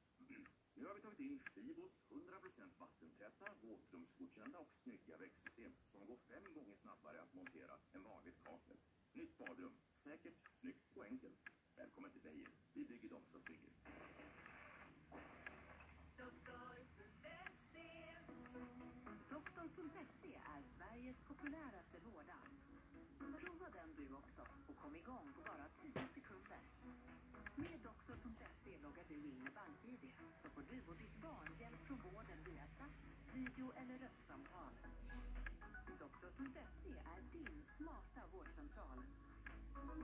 [0.76, 6.54] Nu har vi tagit in Fibos 100% vattentäta, våtrumsgodkända och snygga växtsystem som går fem
[6.54, 8.78] gånger snabbare att montera än vanligt kakel.
[9.14, 9.78] Nytt badrum.
[10.04, 11.40] Säkert, snyggt och enkelt.
[11.76, 12.50] Välkommen till Beijer.
[12.74, 13.74] Vi bygger dem som bygger.
[19.30, 22.48] Doktor.se är Sveriges populäraste vårdapp.
[23.40, 26.60] Prova den du också och kom igång på bara 10 sekunder.
[27.56, 31.99] Med Doktor.se loggar du in med BankID så får du och ditt barn hjälp från
[31.99, 32.99] vården via chatt,
[33.34, 34.74] video eller röstsamtal.
[35.99, 38.99] Doktor.se är din smarta vårdcentral.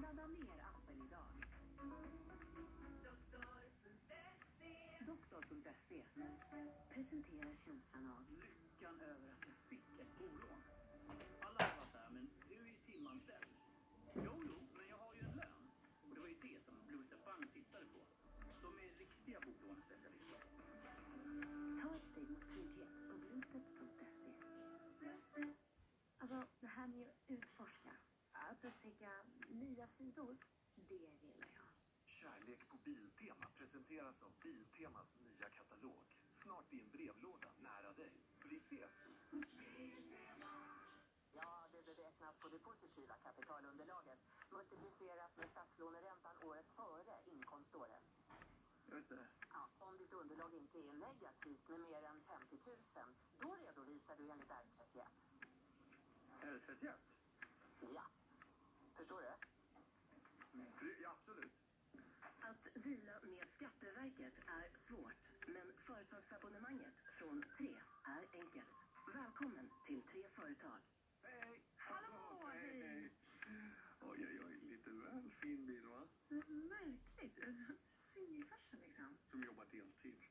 [0.01, 1.33] Ladda ner appen idag.
[5.07, 6.03] Doktor.se
[6.89, 8.25] presenterar känslan av
[26.81, 27.91] Med att utforska,
[28.31, 29.11] att upptäcka
[29.49, 30.37] nya sidor,
[30.75, 31.69] det gillar jag.
[32.05, 36.17] Kärlek på Biltema presenteras av Biltemas nya katalog.
[36.43, 38.11] Snart i en brevlåda nära dig.
[38.49, 38.91] Vi ses!
[41.31, 44.19] Ja, det beräknas på det positiva kapitalunderlaget
[44.51, 48.03] multiplicerat med statslåneräntan året före inkomståret.
[48.91, 49.27] Just det.
[49.49, 52.77] Ja, om ditt underlag inte är negativt med mer än 50 000,
[53.39, 55.30] då redovisar du enligt R31.
[56.41, 56.93] R31?
[57.79, 58.05] Ja.
[58.95, 59.27] Förstår du?
[61.01, 61.51] Ja, absolut.
[62.39, 68.75] Att deala med Skatteverket är svårt, men företagsabonnemanget från 3 är enkelt.
[69.13, 70.81] Välkommen till Tre Företag.
[71.23, 71.61] Hej!
[71.77, 72.81] Hallå, hej!
[72.81, 73.11] hej.
[74.01, 74.55] Oj, oj, oj.
[74.69, 76.07] Lite väl fin bil, va?
[76.47, 77.39] Märkligt.
[78.13, 79.17] Singelfarsa liksom.
[79.31, 80.21] Som jobbar deltid.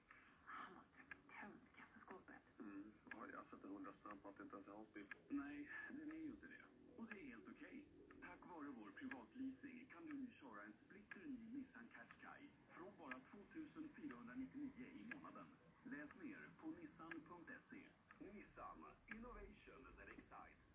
[0.45, 1.09] Han måste ha
[1.41, 2.59] tömt kassaskåpet.
[2.59, 2.93] Mm.
[3.21, 5.07] Oj, jag sätter hundra spänn på att det inte ens är hans bil.
[5.29, 6.63] Nej, den är ju inte det.
[6.97, 7.85] Och det är helt okej.
[8.27, 13.21] Tack vare vår privatleasing kan du nu köra en splitter ny Nissan Qashqai från bara
[13.21, 15.49] 2499 i månaden.
[15.83, 17.83] Läs mer på nissan.se.
[18.19, 18.79] Nissan
[19.15, 20.71] Innovation that excites.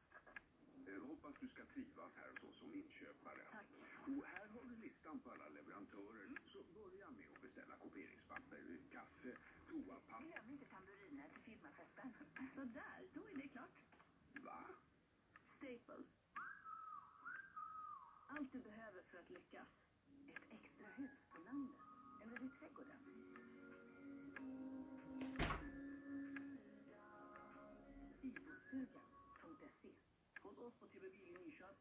[0.87, 3.43] Eh, hoppas du ska trivas här hos oss som inköpare.
[3.51, 3.67] Tack.
[4.17, 6.27] Och här har du listan på alla leverantörer.
[6.45, 9.37] Så börja med att beställa kopieringspapper, kaffe,
[9.67, 10.25] toapapper.
[10.25, 12.13] Glöm inte tamburiner till firmafesten.
[12.55, 13.75] Så där, då är det klart.
[14.33, 14.63] Va?
[15.57, 16.07] Staples.
[18.27, 19.67] Allt du behöver för att lyckas.
[20.27, 21.84] Ett extra hus på landet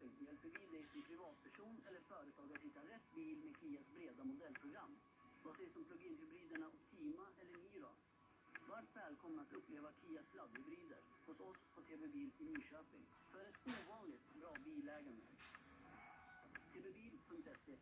[0.05, 4.25] Bil hjälper vi dig som privatperson eller företag att hitta rätt bil med Kias breda
[4.25, 4.93] modellprogram.
[5.45, 7.93] Vad sägs om plug-in-hybriderna Optima eller Niro?
[8.69, 13.61] Varmt välkomna att uppleva Kias laddhybrider hos oss på TV Bil i Nyköping för ett
[13.67, 15.23] ovanligt bra bilägande.
[16.73, 17.77] tvbil.se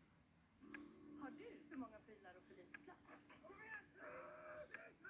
[1.21, 3.03] Har du för många prylar och för lite plats?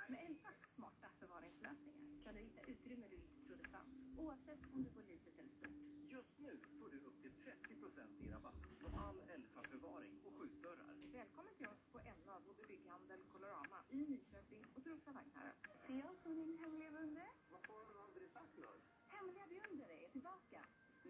[0.08, 4.90] Med Elfas smarta förvaringslösningar kan du hitta utrymme du inte trodde fanns, oavsett om du
[4.90, 6.03] bor litet eller stort.
[6.44, 7.74] Nu får du upp till 30
[8.20, 10.94] i rabatt på all Elfa-förvaring och skjutdörrar.
[11.20, 15.56] Välkommen till oss på Elva, vår bygghandel Colorama i Nyköping och Trosa Vagnhärad.
[15.88, 17.32] Se jag som din hemliga beundrare.
[17.52, 18.84] Vad har du aldrig sagt något?
[19.16, 20.62] Hemliga beundrare är tillbaka.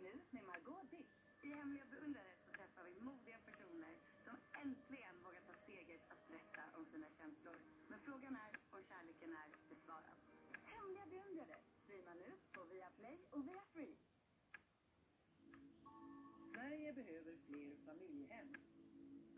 [0.03, 1.13] Nu med Margot Ditz.
[1.43, 3.93] I Hemliga beundrare så träffar vi modiga personer
[4.25, 7.57] som äntligen vågar ta steget att berätta om sina känslor.
[7.89, 10.17] Men frågan är om kärleken är besvarad.
[10.73, 13.62] Hemliga beundrare streamar nu på Viaplay och via
[16.93, 18.55] Sverige behöver fler familjehem.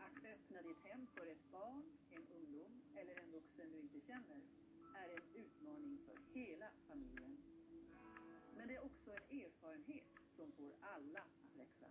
[0.00, 4.40] Att öppna ditt hem för ett barn, en ungdom eller en vuxen du inte känner
[4.94, 7.36] är en utmaning för hela familjen.
[8.56, 11.86] Men det är också en erfarenhet som får alla att växa.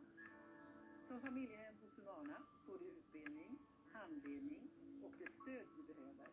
[1.08, 3.60] Som familjehem hos Humana får du utbildning,
[3.92, 4.70] handledning
[5.04, 6.28] och det stöd du behöver.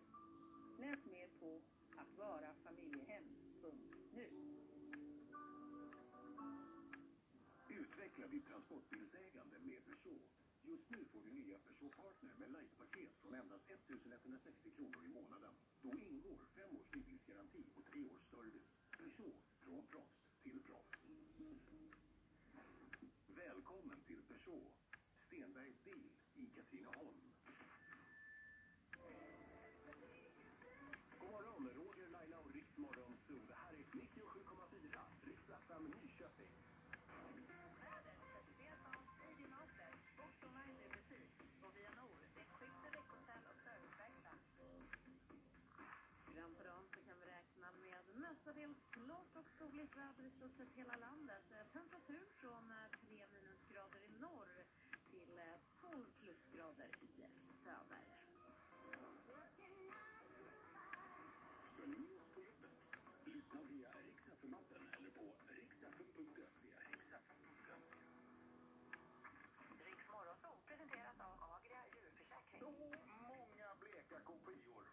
[0.78, 1.60] Läs mer på
[1.96, 3.11] Att Vara Familjehem.
[8.72, 10.30] Sportbilsägande med Peugeot.
[10.62, 15.54] Just nu får du nya Peugeot Partner med light-paket från endast 1160 kronor i månaden.
[15.82, 18.68] Då ingår fem års nybilsgaranti och tre års service.
[18.98, 20.98] Peugeot, från proffs till proffs.
[23.26, 24.74] Välkommen till Peugeot,
[25.26, 27.31] Stenbergs bil i Katrineholm.
[49.12, 51.44] Klart och soligt väder i stort sett hela landet.
[51.50, 54.64] Eh, Temperatur från eh, 3 minusgrader i norr
[55.10, 57.08] till eh, 12 plusgrader i
[57.64, 58.04] söder.
[58.82, 59.20] Följ oss
[62.34, 62.80] på jobbet.
[63.24, 66.72] Lyssna via Riks-FM-appen eller på riksfm.se.
[66.90, 67.74] Riksfm.se.
[69.84, 72.60] Riks Morgonzoo presenteras av Agria djurförsäkring.
[72.60, 72.70] Så
[73.28, 74.91] många bleka kopior,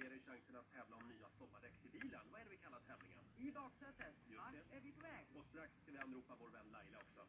[0.00, 2.20] så ska vi ge dig chansen att tävla om nya sommardäck till bilen.
[2.30, 3.24] Vad är det vi kallar tävlingen?
[3.36, 4.14] I baksätet.
[4.26, 4.76] Just Vart det.
[4.76, 5.26] är vi på väg?
[5.36, 7.26] Och strax ska vi anropa vår vän Laila också.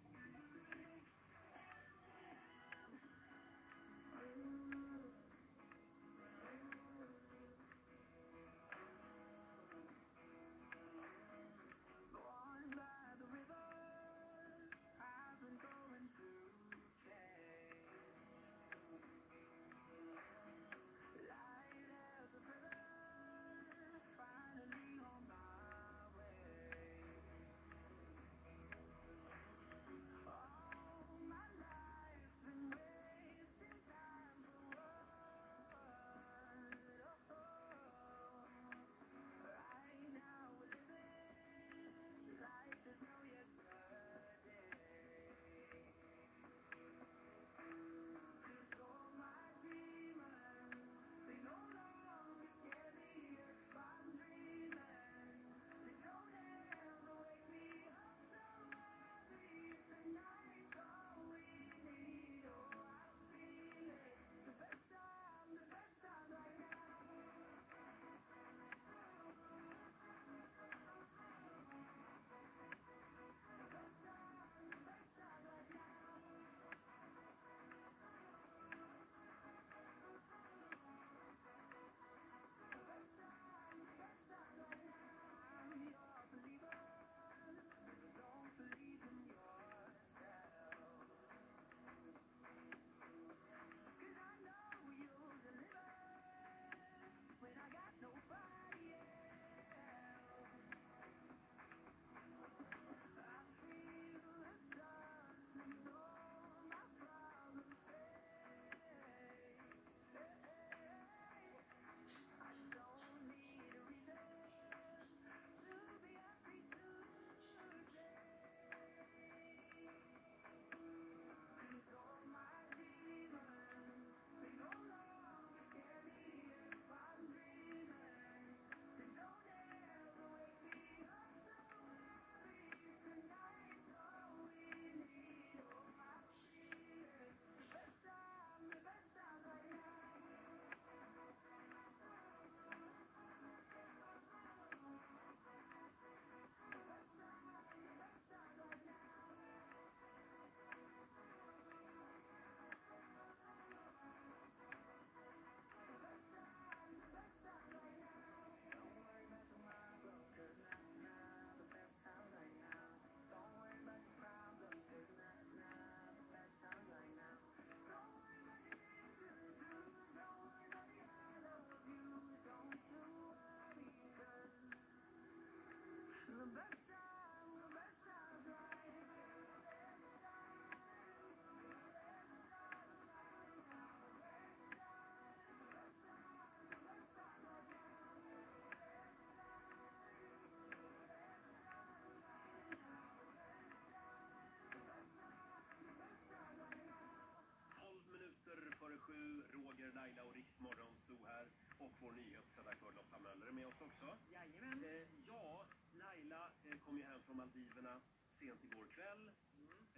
[208.41, 209.23] Sent igår kväll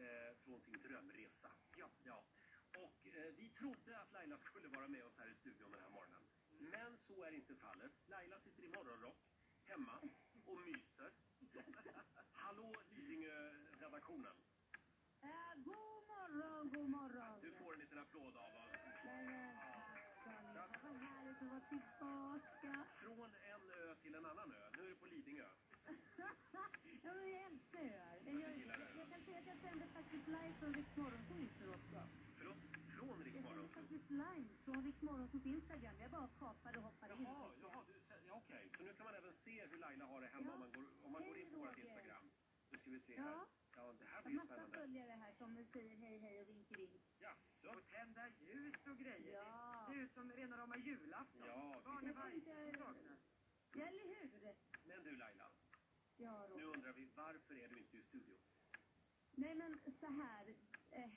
[0.06, 1.52] eh, från sin drömresa.
[1.76, 1.90] Ja.
[2.04, 2.26] ja.
[2.84, 5.90] Och eh, vi trodde att Laila skulle vara med oss här i studion den här
[5.90, 6.24] morgonen.
[6.50, 7.92] Men så är inte fallet.
[8.08, 9.20] Laila sitter i morgonrock
[9.66, 9.96] hemma
[10.46, 11.12] och myser.
[12.32, 14.38] Hallå Lidingö-redaktionen.
[15.22, 17.42] Äh, god morgon, god morgon.
[17.42, 18.74] Du får en liten applåd av oss.
[20.84, 22.86] Vad härligt att vara tillbaka.
[23.02, 24.70] Från en ö till en annan ö.
[24.78, 25.50] Nu är det på Lidingö.
[27.04, 27.84] Ja, men jag älskar.
[28.26, 28.98] Jag, gör, gillar jag, öar.
[28.98, 32.00] jag kan säga att jag sänder faktiskt live från Rix Morgonzoo just nu också.
[32.38, 32.58] Förlåt?
[32.98, 35.96] Från Riks Jag sänder faktiskt live från Rix Morgonzoos Instagram.
[36.00, 37.24] Jag bara kapade och hoppade in.
[37.24, 37.94] Jaha, jaha du,
[38.28, 38.70] ja, okej.
[38.78, 40.54] Så nu kan man även se hur Laila har det hemma Ja.
[40.54, 41.78] om man går, om man går in på vårt.
[41.78, 42.32] Instagram.
[42.70, 43.24] Nu ska vi se Ja.
[43.24, 43.46] här.
[43.76, 44.78] Ja, det här Jag blir ju massa spännande.
[44.80, 47.02] följare här som säger hej, hej och vink, vink.
[47.20, 47.70] Jaså?
[47.78, 49.34] Och tända ljus och grejer.
[49.34, 49.86] Ja.
[49.88, 51.48] Det ser ut som rena rama julafton.
[51.48, 53.20] Ja, Barn är Jag som saknas.
[53.74, 54.56] Ja, eller hur?
[54.84, 55.52] Men du Laila,
[56.24, 58.40] Ja, nu undrar vi varför är du inte i studion?
[59.32, 60.56] Nej, men så här.
[60.92, 61.12] Eh,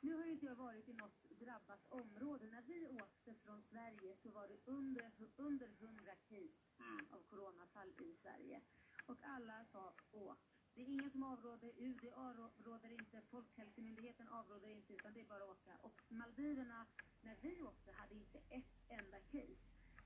[0.00, 2.50] nu har ju inte jag varit i något drabbat område.
[2.50, 7.06] När vi åkte från Sverige så var det under, under 100 case Mm.
[7.12, 8.60] av coronafall i Sverige.
[9.06, 10.38] Och alla sa åk.
[10.74, 15.44] Det är ingen som avråder, UD avråder inte, Folkhälsomyndigheten avråder inte, utan det är bara
[15.44, 15.76] att åka.
[15.78, 16.86] Och Maldiverna,
[17.20, 19.58] när vi åkte, hade inte ett enda case.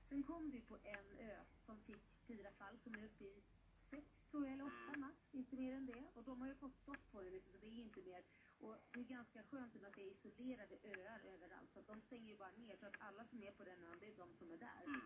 [0.09, 3.43] Sen kom vi på en ö som fick fyra fall, som är uppe i
[3.89, 6.03] sex, tror jag, eller åtta max, inte mer än det.
[6.13, 8.23] Och de har ju fått stopp på det, liksom, så det är inte mer.
[8.59, 12.29] Och det är ganska skönt att det är isolerade öar överallt, så att de stänger
[12.31, 14.51] ju bara ner, så att alla som är på den ön, det är de som
[14.51, 14.83] är där.
[14.85, 15.01] Mm.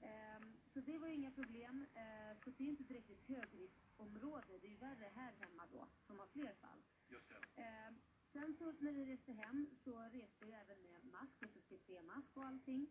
[0.00, 1.86] Ehm, så det var inga problem.
[1.94, 4.58] Ehm, så det är inte direkt ett högriskområde.
[4.58, 6.82] Det är ju värre här hemma då, som har fler fall.
[7.08, 7.62] Just det.
[7.62, 7.94] Ehm,
[8.32, 12.90] sen så när vi reste hem så reste vi även med mask, FFP3-mask och allting.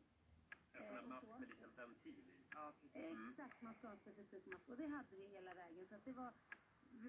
[0.73, 2.40] En sån och mask med liten ventil i.
[2.53, 2.95] Ja, precis.
[2.95, 3.29] Mm.
[3.29, 4.69] Exakt, man ska ha en specifik mask.
[4.69, 5.87] Och det hade vi hela vägen.
[5.87, 6.33] Så att det var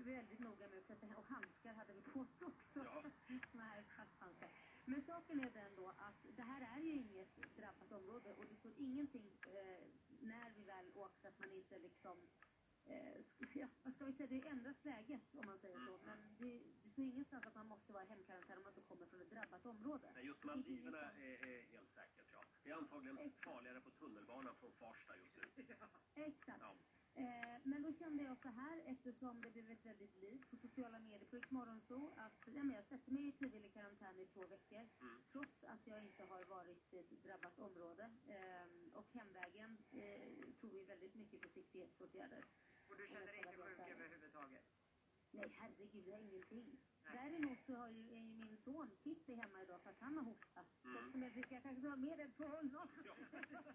[0.05, 2.78] väldigt noga med att sätta Och handskar hade vi på oss också.
[2.84, 3.05] Ja.
[3.61, 4.51] Här fasthandskar.
[4.84, 8.57] Men saken är den då att det här är ju inget drabbat område och det
[8.57, 9.86] står ingenting eh,
[10.20, 12.28] när vi väl åkte att man inte liksom
[12.84, 13.20] Eh,
[13.61, 15.99] ja, vad ska vi säga, det har ändrats läget om man säger så.
[16.05, 16.61] Men det,
[16.93, 19.30] det står ingenstans att man måste vara i hemkarantän om man inte kommer från ett
[19.30, 20.11] drabbat område.
[20.14, 22.43] Nej, just Maldiverna är, är helt säkert, ja.
[22.62, 25.43] Det är antagligen farligare på tunnelbanan från Farsta just nu.
[26.14, 26.61] Exakt.
[26.61, 26.76] Ja.
[27.14, 30.99] Eh, men då kände jag så här, eftersom det blev ett väldigt liv på sociala
[30.99, 34.47] medier på Rix Morgonzoo, att ja, men jag sätter mig i frivillig karantän i två
[34.47, 35.22] veckor, Mm.
[35.32, 38.11] trots att jag inte har varit i ett drabbat område.
[38.26, 42.45] Eh, och hemvägen eh, tog vi väldigt mycket försiktighetsåtgärder.
[42.88, 44.64] Och du känner dig inte sjuk överhuvudtaget?
[45.33, 46.80] Nej, herregud, jag har ingenting.
[47.05, 47.12] Nej.
[47.30, 50.24] Däremot så har ju, är ju min son Kitty hemma idag för att han har
[50.24, 50.66] hostat.
[50.83, 50.99] Så Mm.
[50.99, 52.89] eftersom jag, jag kanske ska vara mer rädd för honom.
[53.05, 53.16] Ja.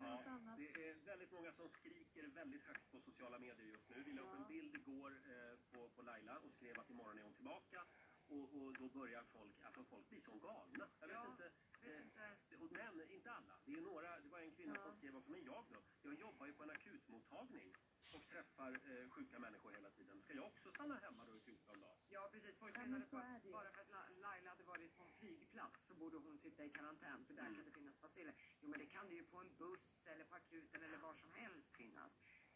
[0.00, 4.02] Ja, det är väldigt många som skriker väldigt högt på sociala medier just nu.
[4.02, 7.22] Vi la upp en bild igår eh, på, på Laila och skrev att imorgon är
[7.22, 7.86] hon tillbaka.
[8.26, 10.88] Och, och då börjar folk, alltså folk blir som galna.
[11.00, 11.46] Jag vet Ja, inte.
[11.80, 13.60] eh, och, men inte alla.
[13.64, 15.82] Det är några, det var en kvinna som skrev också, men jag då?
[16.02, 17.74] Jag jobbar ju på en akutmottagning
[18.16, 20.22] och träffar eh, sjuka människor hela tiden.
[20.22, 21.96] Ska jag också stanna hemma då i 14 dagar?
[22.08, 22.58] Ja, precis.
[22.58, 25.12] Folk Ja, men menade på att bara för att La- Laila hade varit på en
[25.20, 27.54] flygplats så borde hon sitta i karantän för där Mm.
[27.56, 28.34] kan det finnas baciller.
[28.60, 31.30] Jo, men det kan det ju på en buss eller på akuten eller var som
[31.34, 32.12] helst finnas.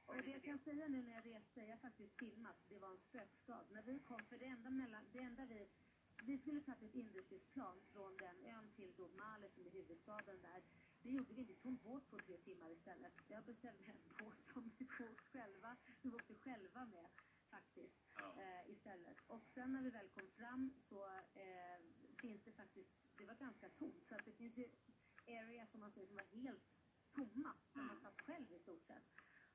[0.06, 2.90] Och det jag kan säga nu när jag reste, jag har faktiskt filmat, det var
[2.90, 3.64] en spökstad.
[3.70, 5.68] När vi kom, för det enda, mellan, det enda vi,
[6.22, 10.62] vi skulle ta ett inrikesplan från den ön till då Male som är huvudstaden där.
[11.08, 13.12] Det gjorde vi, vi tog en båt på tre timmar istället.
[13.28, 17.06] Jag beställde en båt som vi tog själva, som vi åkte själva med
[17.50, 18.34] faktiskt Ja.
[18.42, 19.16] eh, istället.
[19.26, 21.78] Och sen när vi väl kom fram så eh,
[22.20, 24.04] finns det faktiskt, det var ganska tomt.
[24.08, 24.68] Så att det finns ju
[25.26, 26.64] area som man säger som var helt
[27.14, 29.04] tomma, där man satt själv i stort sett.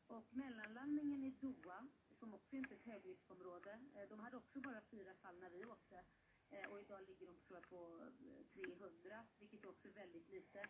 [0.08, 1.88] Och mellanlandningen i Doha,
[2.20, 5.66] som också inte är ett högriskområde, eh, de hade också bara fyra fall när vi
[5.66, 6.04] åkte.
[6.50, 10.60] Eh, Och idag ligger de tror jag, på eh, 300, vilket också är väldigt lite
[10.62, 10.68] eh,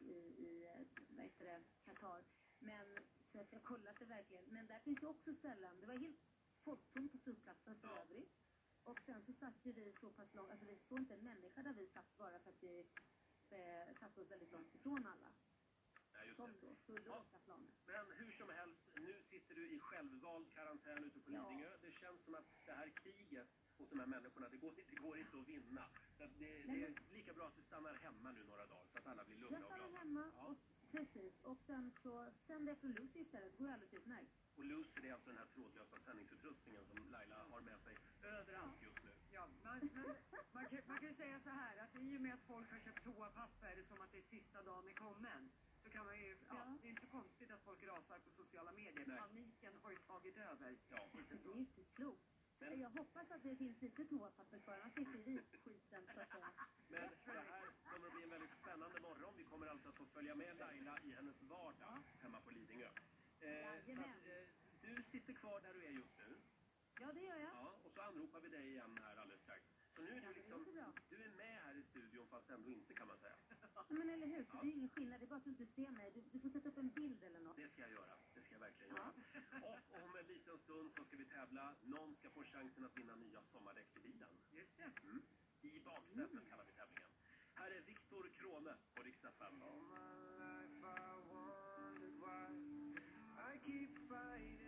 [0.00, 0.14] i,
[0.46, 2.24] i eh, vad heter det, Qatar.
[2.58, 2.98] Men,
[3.32, 4.44] så att jag kollat det verkligen.
[4.44, 6.20] Men där finns ju också ställen, det var helt
[6.64, 8.00] folktomt på flygplatsen för Ja.
[8.02, 8.32] övrigt.
[8.84, 11.62] Och sen så satt ju vi så pass långt, alltså vi såg inte en människa
[11.62, 12.86] där vi satt bara för att vi
[13.50, 15.32] eh, satte oss väldigt långt ifrån alla
[16.24, 17.20] just som då skulle Ja.
[17.20, 17.74] åka planet.
[17.86, 21.48] Men hur som helst, nu sitter du i självvald karantän ute på Ja.
[21.50, 21.76] Lidingö.
[21.80, 23.48] Det känns som att det här kriget
[23.78, 25.84] mot de här människorna, det går, det går inte att vinna.
[26.18, 29.06] Att det, det är lika bra att du stannar hemma nu några dagar så att
[29.06, 29.98] alla blir lugna Jag och stannar glada.
[29.98, 30.46] hemma Ja.
[30.46, 30.56] och
[30.90, 31.34] precis.
[31.42, 33.52] och sen så sänder jag från Lucy istället.
[33.52, 34.30] Det går alldeles utmärkt.
[34.56, 38.82] Och Lucy det är alltså den här trådlösa sändningsutrustningen som Laila har med sig överallt
[38.82, 39.10] just nu.
[39.30, 40.06] Ja, man, men,
[40.52, 42.78] man, kan, man kan ju säga så här att i och med att folk har
[42.80, 45.50] köpt toapapper som att det är sista dagen är kommen
[45.82, 46.78] så kan man ju, ja, Ja.
[46.82, 49.04] det är inte så konstigt att folk rasar på sociala medier.
[49.06, 49.18] Nej.
[49.18, 50.78] Paniken har ju tagit över.
[50.88, 51.08] Ja.
[51.18, 52.22] Inte Det är inte klokt.
[52.58, 56.20] Men- jag hoppas att det finns lite toapapper kvar, annars sitter vi i skiten så
[56.20, 56.52] att säga.
[56.88, 59.34] Men det här kommer att bli en väldigt spännande morgon.
[59.36, 62.88] Vi kommer alltså att få följa med Laila i hennes vardag hemma på Lidingö.
[63.40, 64.48] Eh, att, eh,
[64.80, 66.36] du sitter kvar där du är just nu.
[67.00, 67.50] Ja, det gör jag.
[67.54, 69.62] Ja, och så anropar vi dig igen här alldeles strax.
[69.96, 70.92] Så nu är Ja, du liksom, bra.
[71.08, 73.36] du är med här i studion fast ändå inte kan man säga.
[73.88, 74.60] Ja, men eller hur, så Ja.
[74.62, 75.20] det är ingen skillnad.
[75.20, 76.10] Det är bara att du inte ser mig.
[76.14, 77.56] Du, du får sätta upp en bild eller något.
[77.56, 78.14] Det ska jag göra.
[78.34, 79.02] Det ska jag verkligen Ja.
[79.02, 79.60] göra.
[79.92, 81.76] Och om en liten stund så ska vi tävla.
[81.82, 84.28] Någon ska få chansen att vinna nya sommardäck till bilen.
[84.50, 84.90] Just det.
[85.02, 85.22] Mm.
[85.62, 87.10] I baksätet kallar vi tävlingen.
[87.54, 89.62] Här är Viktor Krone på Rix FM.
[89.62, 90.08] All my
[90.44, 92.46] life I wondered why
[93.52, 94.65] I keep fighting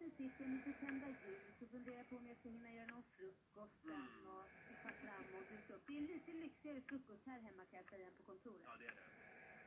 [0.00, 3.90] Jag lite tända ljus och funderar på om jag ska hinna göra någon frukost sen
[3.92, 4.26] Mm.
[4.26, 4.46] och
[4.82, 5.86] ta fram och duka upp.
[5.86, 8.62] Det är lite lyxigare frukost här hemma kan jag säga än på kontoret.
[8.64, 9.02] Ja, det är det.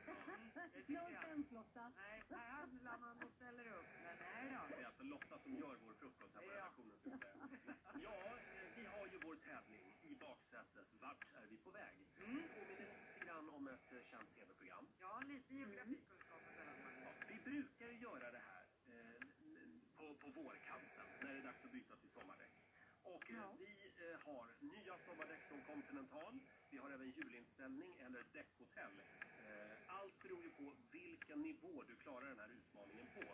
[0.73, 1.23] tycker No jag.
[1.23, 1.91] offense Lotta.
[1.95, 3.89] Nej, här handlar man och ställer upp.
[4.03, 4.61] Men nej då.
[4.75, 6.55] Det är alltså Lotta som gör vår frukost här på Ja.
[6.55, 7.35] redaktionen, ska vi säga.
[8.07, 8.17] Ja,
[8.55, 10.87] eh, vi har ju vår tävling i baksätet.
[11.01, 11.95] Vart är vi på väg?
[12.25, 12.43] Mm.
[12.55, 14.85] Påminner lite grann om ett eh, känt tv-program.
[14.99, 17.01] Ja, lite geografikunskaper behöver man ju.
[17.05, 18.50] Ja, vi brukar ju göra det här
[20.21, 22.53] på vårkanten när det är dags att byta till sommardäck.
[23.03, 23.55] Och eh, ja.
[23.59, 23.71] vi
[24.05, 26.39] eh, har nya sommardäck från Continental.
[26.69, 28.95] Vi har även julinställning eller däckhotell.
[29.47, 33.25] Eh, allt beror ju på vilken nivå du klarar den här utmaningen på.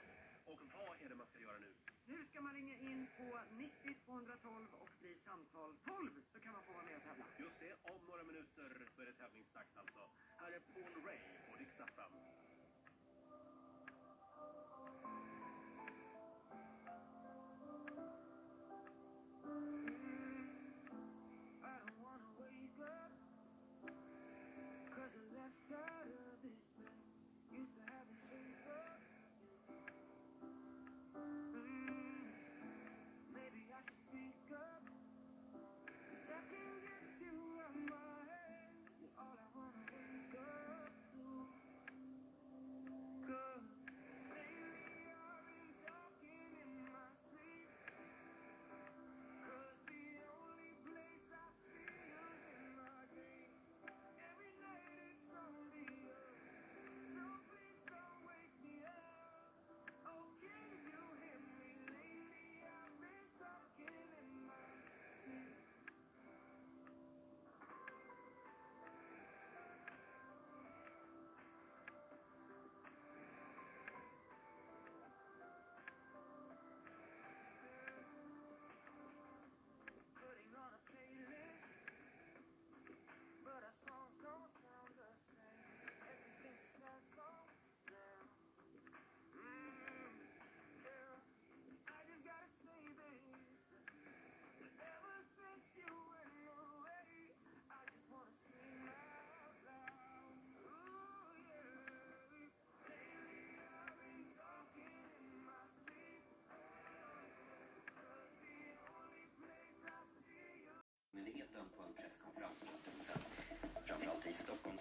[0.52, 1.76] Och vad är det man ska göra nu?
[2.06, 6.64] Nu ska man ringa in på 90 212 och bli samtal 12 så kan man
[6.64, 7.26] få vara med och tävla.
[7.38, 10.10] Just det, om några minuter så är det tävlingsdags alltså.
[10.38, 11.20] Här är Paul Ray
[11.50, 12.12] på Dixafram.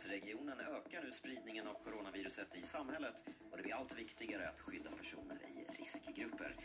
[0.07, 4.91] Stockholmsregionen ökar nu spridningen av coronaviruset i samhället och det blir allt viktigare att skydda
[4.91, 6.57] personer i riskgrupper.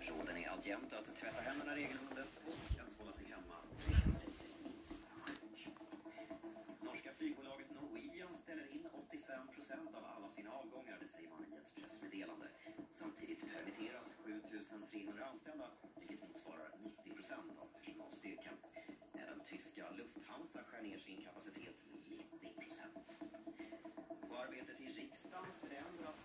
[0.00, 3.56] Råden är alltjämt att tvätta händerna regelbundet och att hålla sig hemma
[6.80, 11.56] Norska flygbolaget Norwegian ställer in 85 procent av alla sina avgångar, det säger man i
[11.56, 12.46] ett pressmeddelande.
[12.90, 15.68] Samtidigt permitteras 7300 anställda,
[16.00, 18.56] vilket motsvarar 90 procent av personalstyrkan.
[19.14, 21.61] Även tyska Lufthansa skär ner sin kapacitet
[24.30, 26.21] och arbetet i riksdagen förändras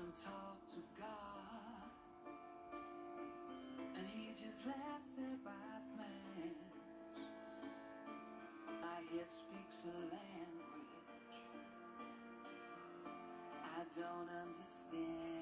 [0.00, 1.90] and talk to God.
[3.78, 7.20] And he just laughs at my plans.
[8.82, 10.96] I head speaks a language
[13.62, 15.39] I don't understand.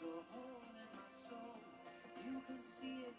[0.00, 1.58] There's a hole in my soul.
[2.22, 3.17] You can see it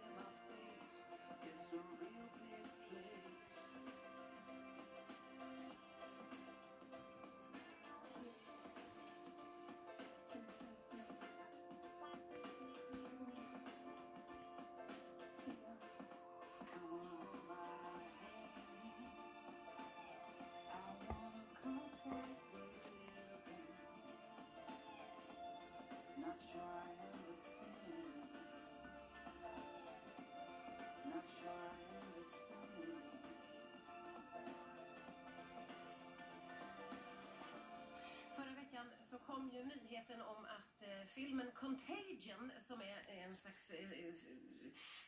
[39.40, 44.14] kom ju nyheten om att eh, filmen Contagion, som är en slags eh, eh,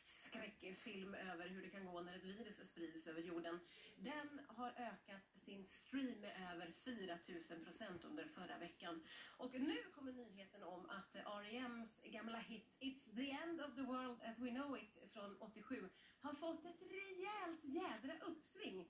[0.04, 3.60] skräckfilm över hur det kan gå när ett virus sprids över jorden,
[3.98, 9.04] den har ökat sin stream med över 4000 procent under förra veckan.
[9.38, 13.82] Och nu kommer nyheten om att eh, R.E.M's gamla hit It's the end of the
[13.82, 15.90] world as we know it från 87
[16.22, 18.88] har fått ett rejält jädra uppsving.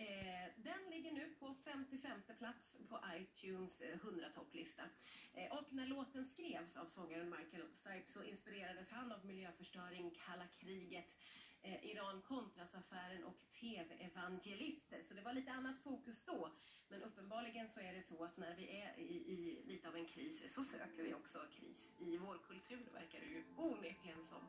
[0.00, 4.82] Eh, den ligger nu på 55 plats på iTunes eh, 100-topplista.
[5.34, 10.46] Eh, och när låten skrevs av sångaren Michael Stipe så inspirerades han av miljöförstöring, kalla
[10.46, 11.16] kriget,
[11.62, 15.02] eh, Iran-Contras-affären och TV-evangelister.
[15.02, 16.50] Så det var lite annat fokus då.
[16.88, 20.06] Men uppenbarligen så är det så att när vi är i, i lite av en
[20.06, 24.48] kris så söker vi också kris i vår kultur, verkar det ju onekligen som.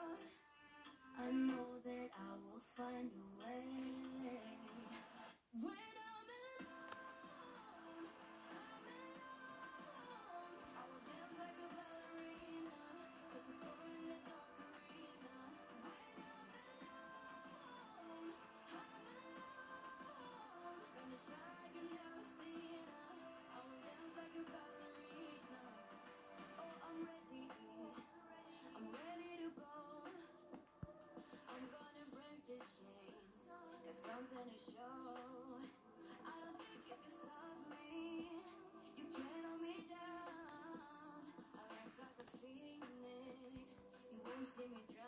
[1.21, 4.39] I know that I will find a way.
[5.61, 5.90] When
[34.21, 35.65] something to show.
[36.21, 38.29] I don't think you can stop me.
[38.97, 41.25] You can't hold me down.
[41.57, 43.81] I rise like a phoenix.
[44.13, 45.00] You won't see me drown.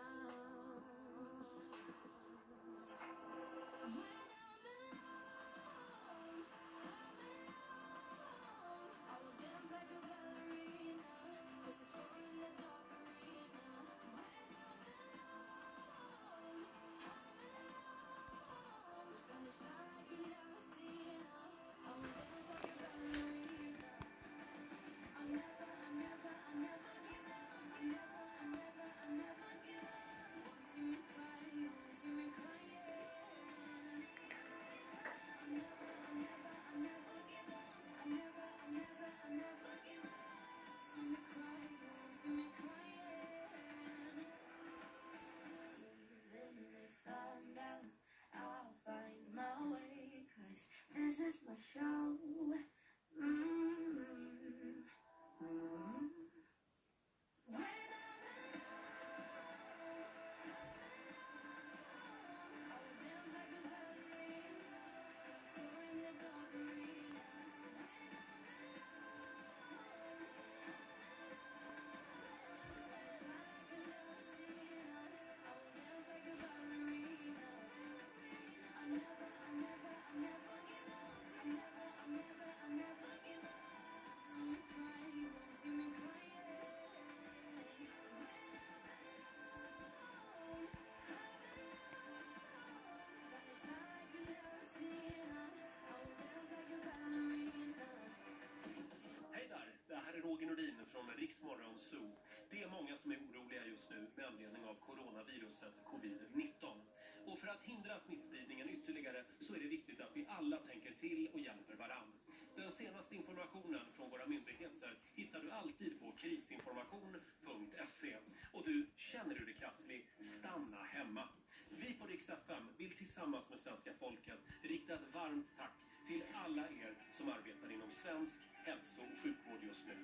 [100.24, 102.12] Roger Nordin från Riksmorgon Zoo.
[102.52, 106.82] Det är många som är oroliga just nu med anledning av coronaviruset covid-19.
[107.26, 111.30] Och för att hindra smittspridningen ytterligare så är det viktigt att vi alla tänker till
[111.34, 112.12] och hjälper varann.
[112.56, 118.16] Den senaste informationen från våra myndigheter hittar du alltid på krisinformation.se.
[118.52, 120.06] Och du, känner du dig krasslig?
[120.20, 121.28] Stanna hemma.
[121.70, 125.78] Vi på Rix FM vill tillsammans med svenska folket rikta ett varmt tack
[126.08, 129.96] till alla er som arbetar inom svensk hälso och sjukvård just nu.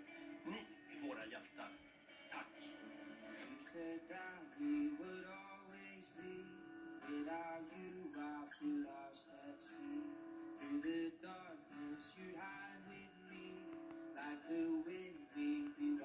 [0.45, 0.59] Ni
[0.95, 1.71] är våra hjältar.
[2.31, 2.47] Tack!
[11.21, 13.45] Darkness, you hide with me.
[14.15, 15.99] Like the wind, we'd be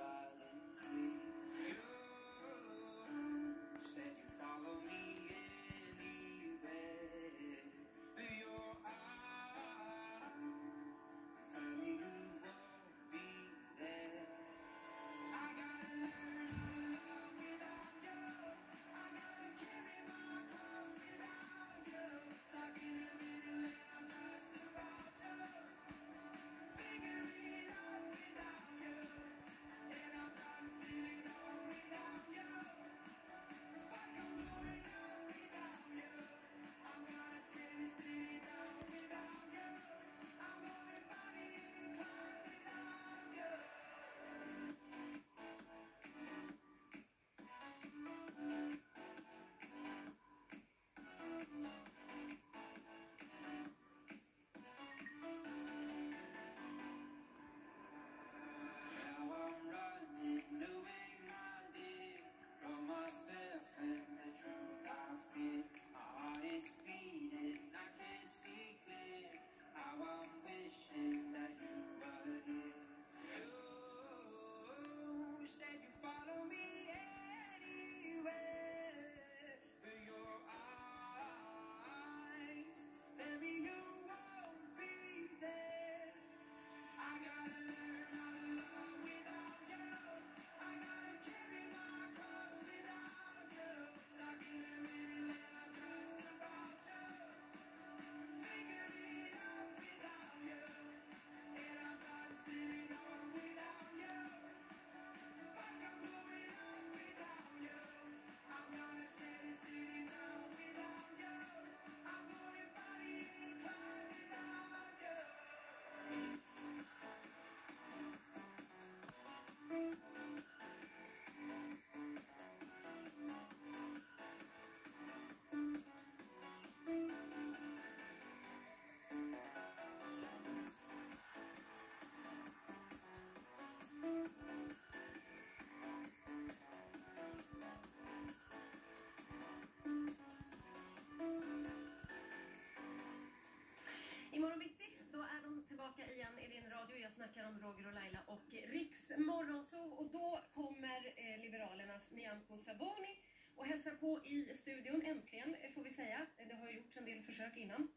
[144.45, 146.97] Imorgon bitti, då är de tillbaka igen i din radio.
[146.97, 149.95] Jag snackar om Roger och Laila och Riks Morgonzoo.
[149.95, 153.21] Och då kommer eh, Liberalernas Nyamko Sabuni
[153.57, 155.03] och hälsar på i studion.
[155.03, 156.27] Äntligen eh, får vi säga.
[156.39, 157.89] Eh, det har ju gjorts en del försök innan.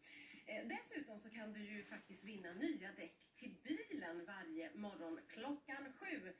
[0.45, 5.93] Eh, dessutom så kan du ju faktiskt vinna nya däck till bilen varje morgon klockan
[5.93, 6.33] sju.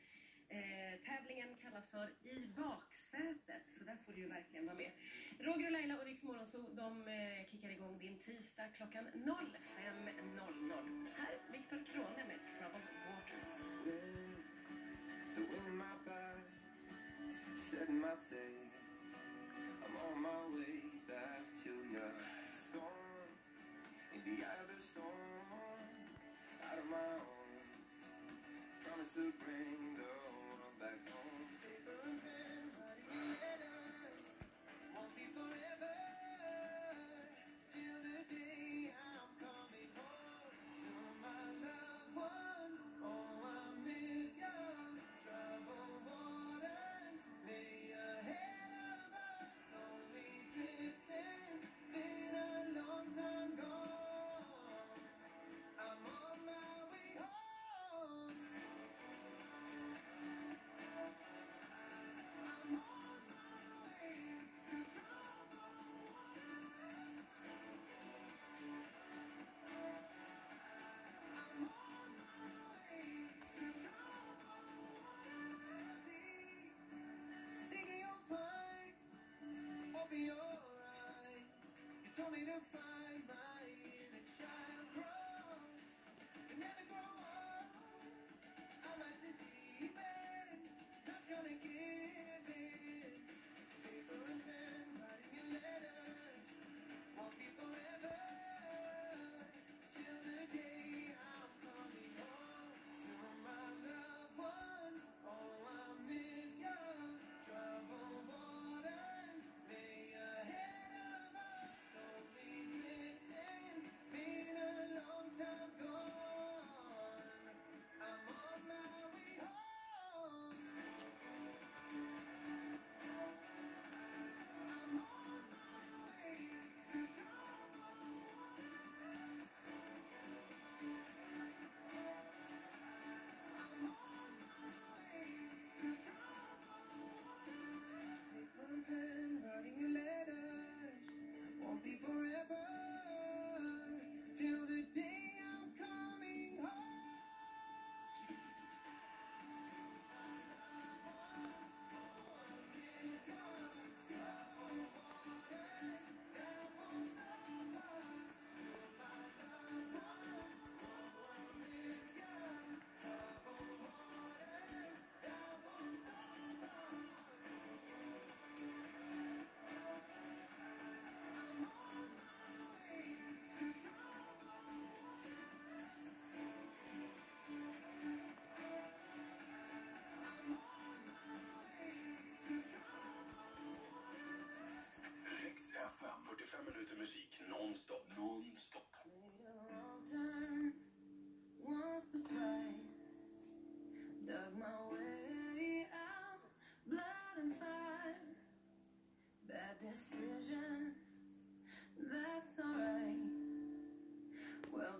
[0.50, 4.92] Eh, tävlingen kallas för I baksätet, så där får du ju verkligen vara med.
[5.40, 11.08] Roger och Laila och Riks Morgonzoo, de eh, kickar igång din tisdag klockan 05.00.
[11.18, 13.54] Här Viktor Krone med Troubled Waters.
[15.36, 16.44] The wind in my back,
[17.56, 18.67] setting my sail.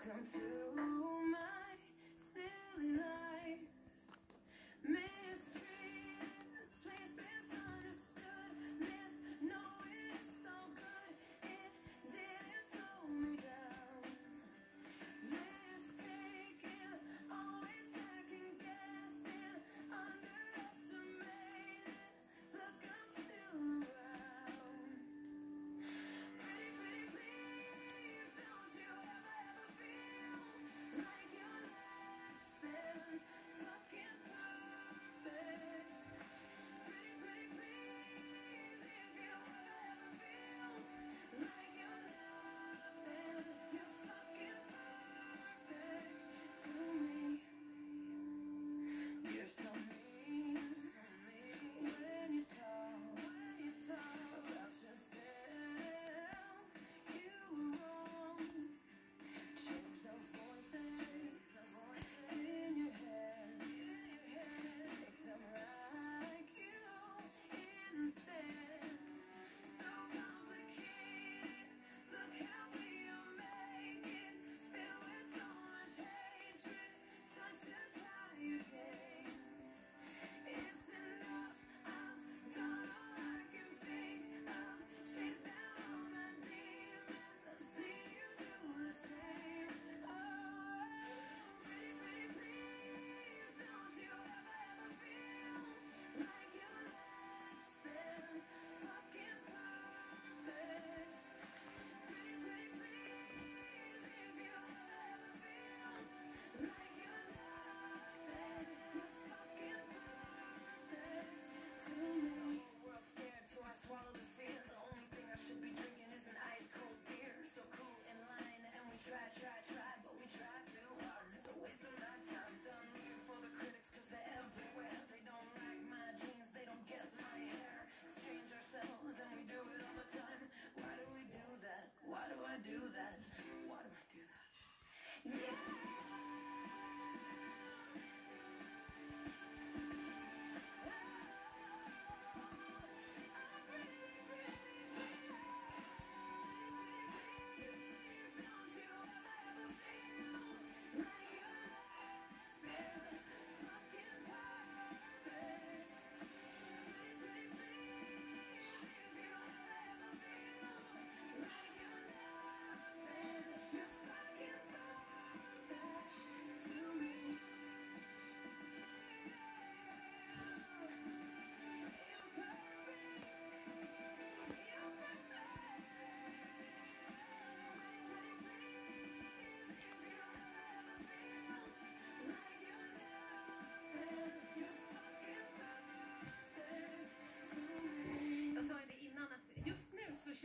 [0.08, 0.97] come true.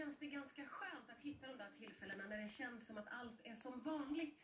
[0.03, 3.41] Känns det ganska skönt att hitta de där tillfällena när det känns som att allt
[3.45, 4.39] är som vanligt.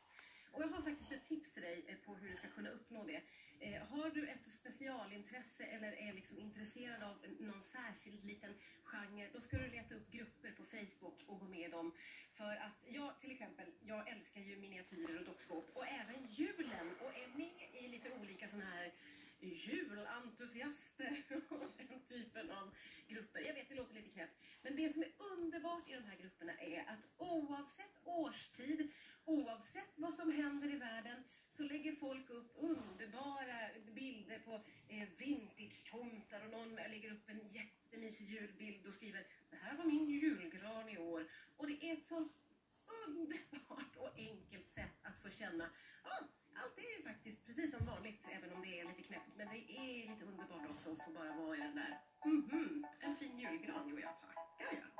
[0.53, 3.05] Och jag har faktiskt ett tips till dig eh, på hur du ska kunna uppnå
[3.05, 3.23] det.
[3.61, 8.55] Eh, har du ett specialintresse eller är liksom intresserad av någon särskild liten
[8.85, 11.93] genre, då ska du leta upp grupper på Facebook och gå med i dem.
[12.33, 17.15] För att jag till exempel, jag älskar ju miniatyrer och dockskåp och även julen och
[17.17, 18.93] är med i lite olika sådana här
[19.41, 22.75] julentusiaster och den typen av
[23.09, 23.47] grupper.
[23.47, 24.38] Jag vet, det låter lite knäppt.
[24.63, 28.93] Men det som är underbart i de här grupperna är att oavsett årstid,
[29.25, 34.55] oavsett vad som händer i världen, så lägger folk upp underbara bilder på
[34.89, 40.11] eh, vintage-tomtar och någon lägger upp en jättemysig julbild och skriver det här var min
[40.11, 41.27] julgran i år.
[41.57, 42.33] Och det är ett sånt
[43.07, 45.71] underbart och enkelt sätt att få känna
[46.03, 46.25] ah,
[46.63, 49.37] allt är ju faktiskt precis som vanligt, även om det är lite knäppt.
[49.37, 53.17] Men det är lite underbart också att få bara vara i den där, mhm, en
[53.17, 53.89] fin julgran.
[53.91, 54.91] Jo, jag tackar jag.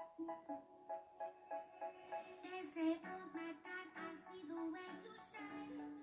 [2.43, 3.49] They say, oh my
[5.05, 5.99] you shine.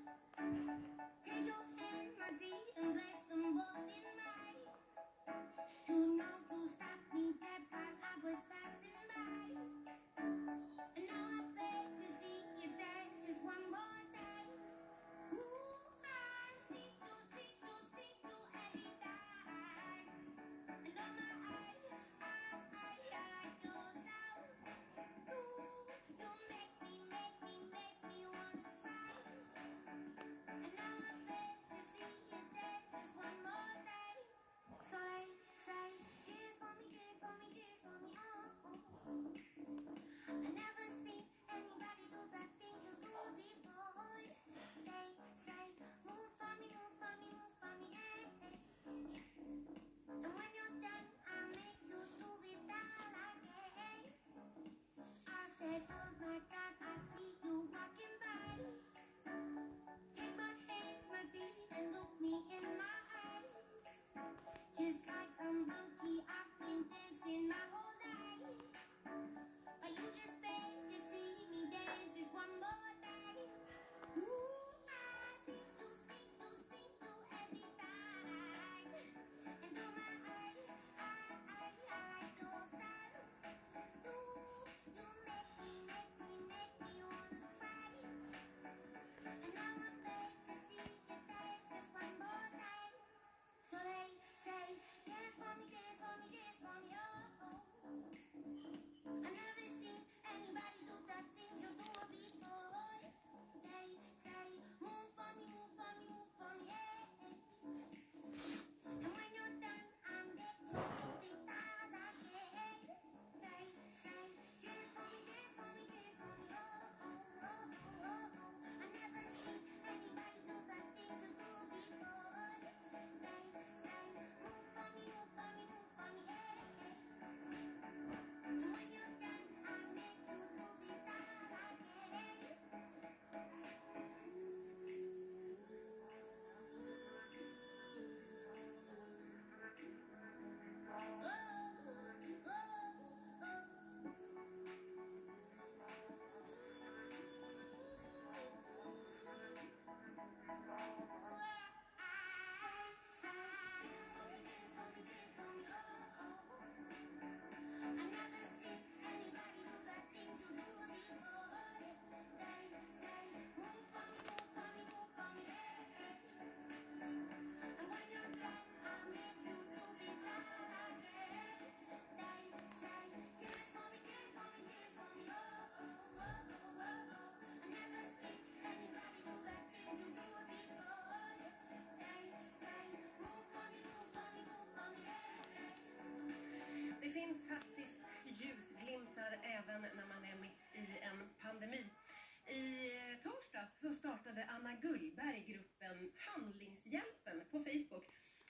[194.65, 198.05] Anna Gullberg gruppen Handlingshjälpen på Facebook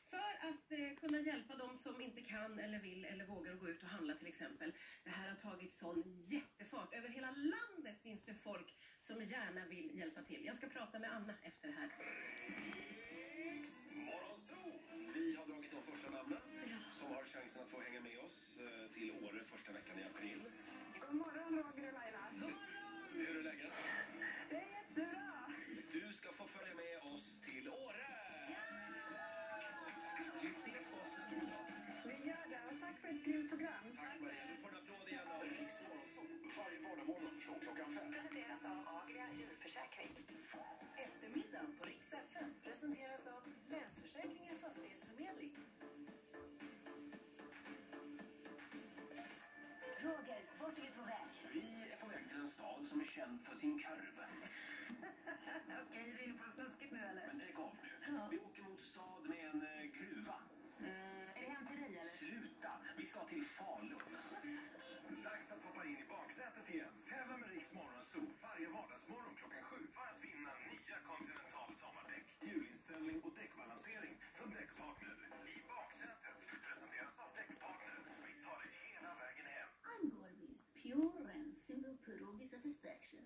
[0.09, 3.83] för att eh, kunna hjälpa de som inte kan eller vill eller vågar gå ut
[3.83, 4.73] och handla till exempel.
[5.03, 6.93] Det här har tagit sån jättefart.
[6.93, 10.45] Över hela landet finns det folk som gärna vill hjälpa till.
[10.45, 11.91] Jag ska prata med Anna efter det här.
[33.05, 33.83] För ett grymt program.
[33.97, 36.25] Tack Maria, du får en applåd igen av Riks Morgonzoo.
[36.57, 38.07] Varje vardagsmorgon från klockan fem.
[38.13, 40.11] Presenteras av Agria djurförsäkring.
[41.07, 43.41] Eftermiddagen på Rix FM presenteras av
[43.73, 45.53] Länsförsäkringar Fastighetsförmedling.
[50.05, 51.29] Roger, vart är vi på väg?
[51.53, 54.25] Vi är på väg till en stad som är känd för sin karve.
[55.83, 57.27] Okej, är du inne på något snuskigt nu eller?
[57.27, 58.19] Men lägg av nu.
[58.31, 60.37] Vi åker mot stad med en eh, gruva.
[63.15, 64.03] Ska till Falun.
[65.27, 66.93] Dags att hoppa in i baksätet igen.
[67.11, 73.17] Tävla med Riks Morgonzoo varje vardagsmorgon klockan sju för att vinna nya Continental sommardäck, hjulinställning
[73.25, 75.15] och däckbalansering från Däckpartner.
[75.57, 77.99] I baksätet presenteras av Däckpartner.
[78.27, 79.69] Vi tar dig hela vägen hem.
[79.91, 83.23] I'm Gorbis, pure and simple pierogi satisfaction.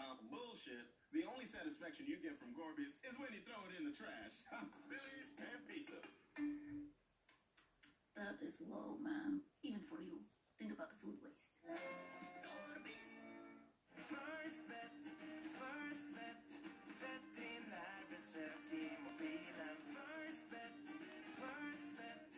[0.00, 0.86] Uh, bullshit.
[1.16, 4.34] The only satisfaction you get from Gorby's is when you throw it in the trash.
[4.90, 6.00] Billy's Pan Pizza.
[8.16, 9.40] That is low, man.
[9.62, 10.22] Even for you.
[10.58, 11.50] Think about the food waste.
[14.08, 15.00] First vet,
[15.58, 16.46] first vet,
[17.02, 19.76] vet din närbesök i mobilen.
[19.96, 20.82] First vet,
[21.40, 22.30] first vet.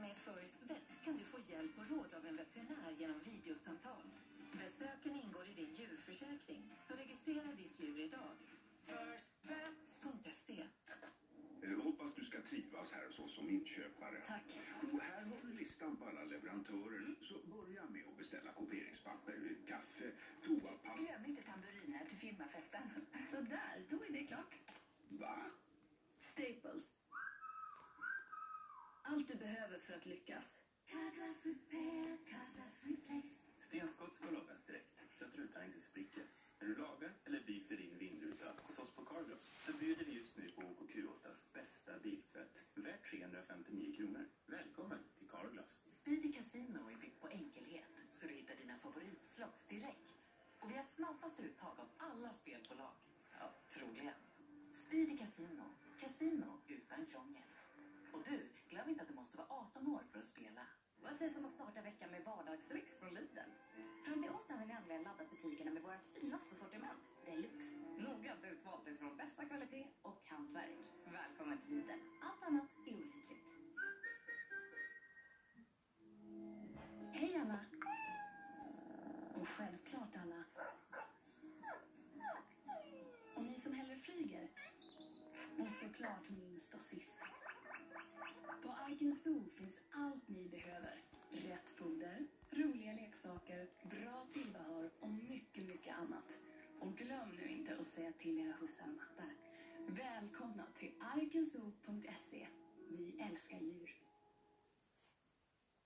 [0.00, 4.06] Med First Vet kan du få hjälp och råd av en veterinär genom videosamtal.
[4.52, 8.36] Besöken ingår i din djurförsäkring, så registrera ditt djur idag.
[8.82, 10.62] Firstvet.se
[11.62, 14.22] Eh, Hoppas du ska trivas här hos oss som inköpare.
[14.26, 14.42] Tack.
[14.92, 17.14] Och här har du listan på alla leverantörer.
[17.20, 20.12] Så börja med att beställa kopieringspapper, kaffe,
[20.44, 21.02] toapapper.
[21.02, 22.82] Glöm inte tamburiner till firmafesten.
[23.30, 24.54] Så där, då är det klart.
[25.08, 25.36] Va?
[26.18, 26.84] Staples.
[29.02, 30.58] Allt du behöver för att lyckas.
[30.86, 33.34] Carglass repair, Carglass replace.
[33.58, 36.24] Stenskott ska lagas direkt så att rutan inte spricker.
[36.62, 40.36] När du lagar eller byter din vindruta hos oss på Carglass så bjuder vi just
[40.36, 44.24] nu på OKQ8s bästa biltvätt värd 359 kronor.
[44.46, 45.82] Välkommen till Carglass.
[45.86, 50.30] Speedy Casino är byggt på enkelhet så du hittar dina favoritslots direkt.
[50.60, 52.94] Och vi har snabbast uttag av alla spelbolag.
[53.40, 54.14] Ja, troligen.
[54.72, 55.64] Speedy Casino.
[56.00, 57.48] Casino utan krångel.
[58.12, 60.66] Och du, glöm inte att du måste vara 18 år för att spela.
[61.04, 63.38] Vad sägs om att starta veckan med vardagslyx från Lidl?
[64.04, 67.76] Fram till onsdag har vi nämligen laddat butikerna med vårt finaste sortiment, Deluxe.
[67.98, 70.78] Noggrant utvalt utifrån bästa kvalitet och hantverk.
[71.12, 72.00] Välkommen till Lidl.
[72.22, 73.46] Allt annat är olidligt.
[77.12, 77.60] Hej alla!
[79.34, 80.44] Och självklart alla.
[83.36, 84.48] Och ni som hellre flyger.
[85.58, 87.18] Och såklart minst och sist.
[88.62, 90.91] På Arken Zoo finns allt ni behöver.
[91.32, 96.40] Rätt foder, roliga leksaker, bra tillbehör och mycket, mycket annat.
[96.80, 99.34] Och glöm nu inte att säga till era hussar och mattar.
[99.86, 102.48] Välkomna till arkenzoo.se.
[102.88, 103.96] Vi älskar djur.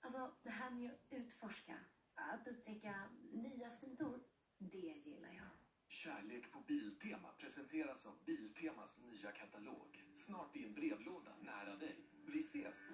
[0.00, 1.78] Alltså, det här med att utforska,
[2.14, 4.20] att upptäcka nya sidor,
[4.58, 5.48] det gillar jag.
[5.88, 10.04] Kärlek på Biltema presenteras av Biltemas nya katalog.
[10.14, 11.96] Snart i en brevlåda nära dig.
[12.26, 12.92] Vi ses!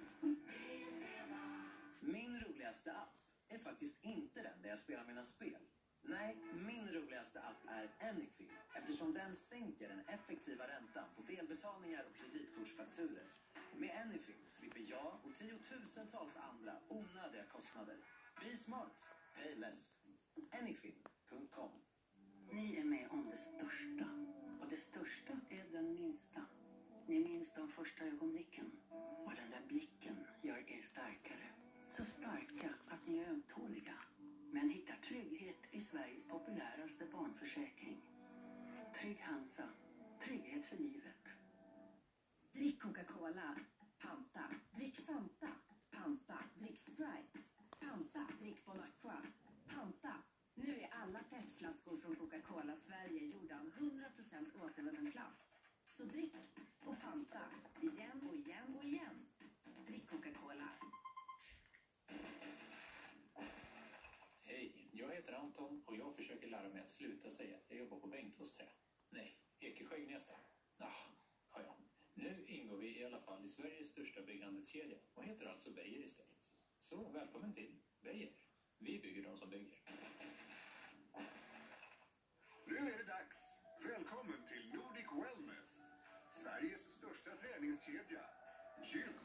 [2.05, 3.15] Min roligaste app
[3.47, 5.61] är faktiskt inte den där jag spelar mina spel.
[6.01, 12.15] Nej, min roligaste app är Anyfin eftersom den sänker den effektiva räntan på delbetalningar och
[12.15, 13.23] kreditkortsfakturer.
[13.77, 17.97] Med Anyfin slipper jag och tiotusentals andra onödiga kostnader.
[18.41, 19.97] Be smart, pay less.
[20.51, 21.71] Anyfin.com
[22.51, 24.05] Ni är med om det största.
[24.61, 26.41] Och det största är den minsta.
[27.07, 28.71] Ni minns de första ögonblicken.
[29.25, 29.62] Och den där
[35.93, 38.01] Sveriges populäraste barnförsäkring.
[39.01, 39.63] Trygg Hansa.
[40.23, 41.23] Trygghet för livet.
[42.53, 43.55] Drick Coca-Cola.
[43.99, 44.43] Panta.
[44.71, 45.47] Drick Fanta.
[45.91, 46.37] Panta.
[46.55, 47.39] Drick Sprite.
[47.79, 48.27] Panta.
[48.39, 49.21] Drick Bon Aqua.
[49.67, 50.13] Panta.
[50.55, 55.47] Nu är alla petflaskor från Coca-Cola Sverige gjorda av 100% återvunnen plast.
[55.89, 56.33] Så drick
[56.79, 57.41] och panta.
[57.81, 59.27] Igen och igen och igen.
[59.85, 60.69] Drick Coca-Cola.
[65.63, 68.65] Bengtsson och jag försöker lära mig att sluta säga att jag jobbar på bänken Bengtåsträ?
[69.09, 70.33] Nej, Ekesjö-Gnesta?
[70.77, 70.91] Ah,
[71.53, 71.77] ja, ja.
[72.13, 76.53] Nu ingår vi i alla fall i Sveriges största bygghandelskedja och heter alltså Beijer istället.
[76.79, 78.31] Så välkommen till Beijer.
[78.77, 79.79] Vi bygger de som bygger.
[82.65, 83.37] Nu är det dags!
[83.83, 85.81] Välkommen till Nordic Wellness.
[86.31, 88.25] Sveriges största träningskedja.
[88.93, 89.22] Gym,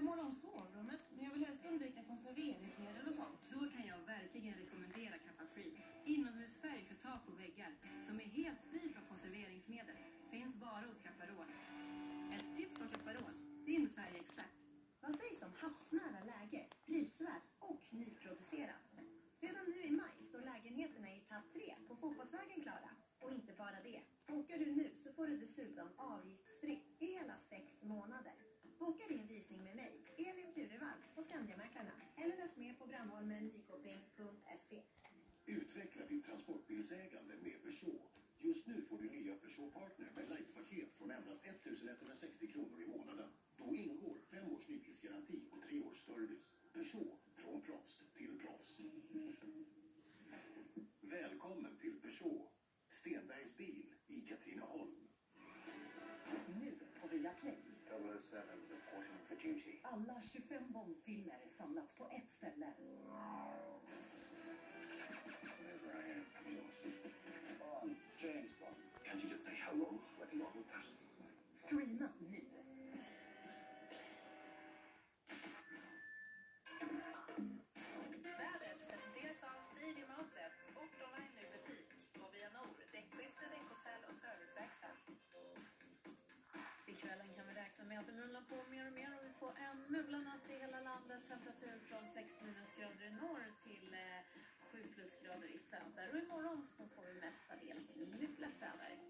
[0.00, 3.40] ska måla om sovrummet, men jag vill helst undvika konserveringsmedel och sånt.
[3.54, 5.72] Då kan jag verkligen rekommendera Kappa Free.
[6.04, 7.72] Inomhusfärg för tak och väggar,
[8.06, 9.96] som är helt fri från konserveringsmedel.
[10.30, 11.48] Finns bara hos Caparol.
[12.36, 13.34] Ett tips från Caparol,
[13.66, 14.56] din färgexpert.
[15.02, 18.86] Vad sägs om havsnära läge, prisvärt och nyproducerat?
[19.40, 22.90] Redan nu i maj står lägenheterna i etapp 3 på Fotbollsvägen klara.
[23.22, 24.00] Och inte bara det.
[24.26, 28.39] Bokar du nu så får du dessutom avgiftsfritt i hela sex månader.
[28.80, 31.92] Boka din visning med mig, Elin Furuvall, på Skandiamäklarna.
[32.16, 34.82] Eller läs mer på brandholmen-nykoping.se.
[35.46, 38.22] Utveckla ditt transportbilsägande med Peugeot.
[38.38, 43.28] Just nu får du nya Peugeot Partner med lightpaket från endast 1160 kronor i månaden.
[43.56, 46.50] Då ingår fem års nybilsgaranti och tre års service.
[46.72, 48.80] Peugeot, från proffs till proffs.
[51.00, 52.52] Välkommen till Peugeot.
[52.88, 54.94] Stenbergs bil i Katrineholm.
[56.60, 57.58] Nu på Viaplay.
[59.40, 59.80] 007 reporting for duty.
[59.82, 62.74] Alla 25 Bondfilmer är samlat på ett ställe.
[65.56, 66.76] Whatever I am, I'm yours.
[67.58, 68.76] Bond, James Bond.
[69.04, 70.98] Can't you just say hello like a normal person?
[71.52, 72.44] Streama nu.
[78.38, 81.88] Vädret presenteras av Stadium Outlets, Sport Online nu butik
[82.22, 82.50] och Via
[82.92, 84.96] däckskifte, däckhotell och serviceverkstad.
[86.84, 89.78] Till kvällen kan vi räkna med att det mullnar på mer och mer på en
[89.92, 91.28] mulen natt i hela landet.
[91.28, 94.20] Temperatur från 6 minusgrader i norr till eh,
[94.72, 96.10] 7 plusgrader i söder.
[96.12, 99.09] Och imorgon så får vi mestadels mulet väder.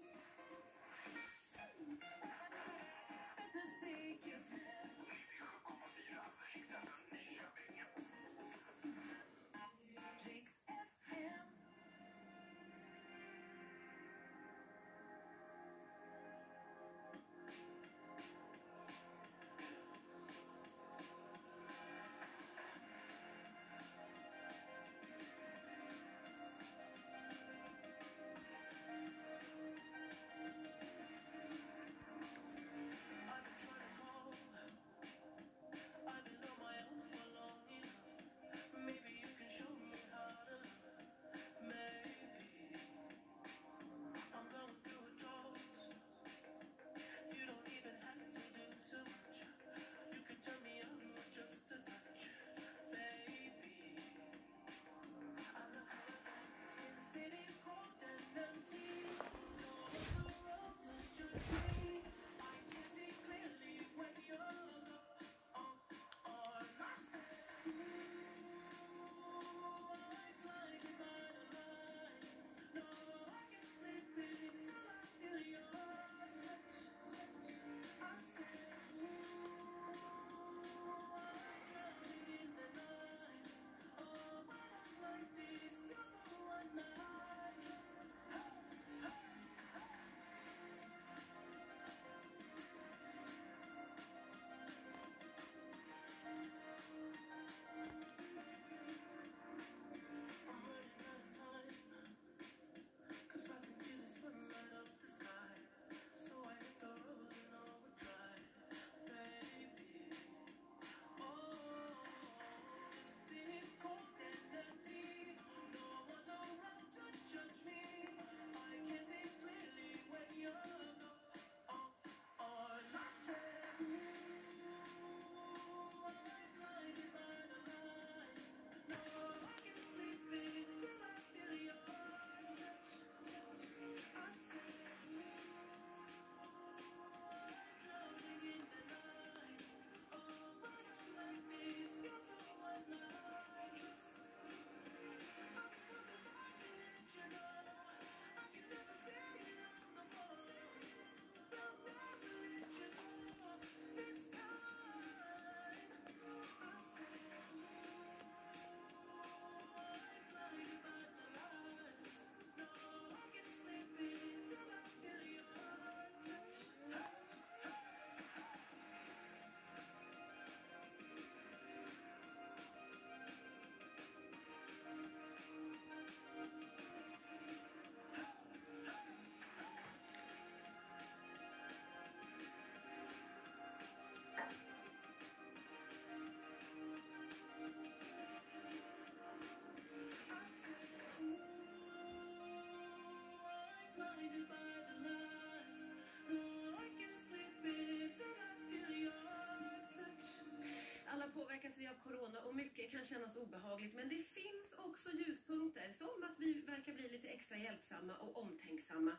[201.61, 206.23] påverkas vi av corona och mycket kan kännas obehagligt men det finns också ljuspunkter som
[206.23, 209.17] att vi verkar bli lite extra hjälpsamma och omtänksamma.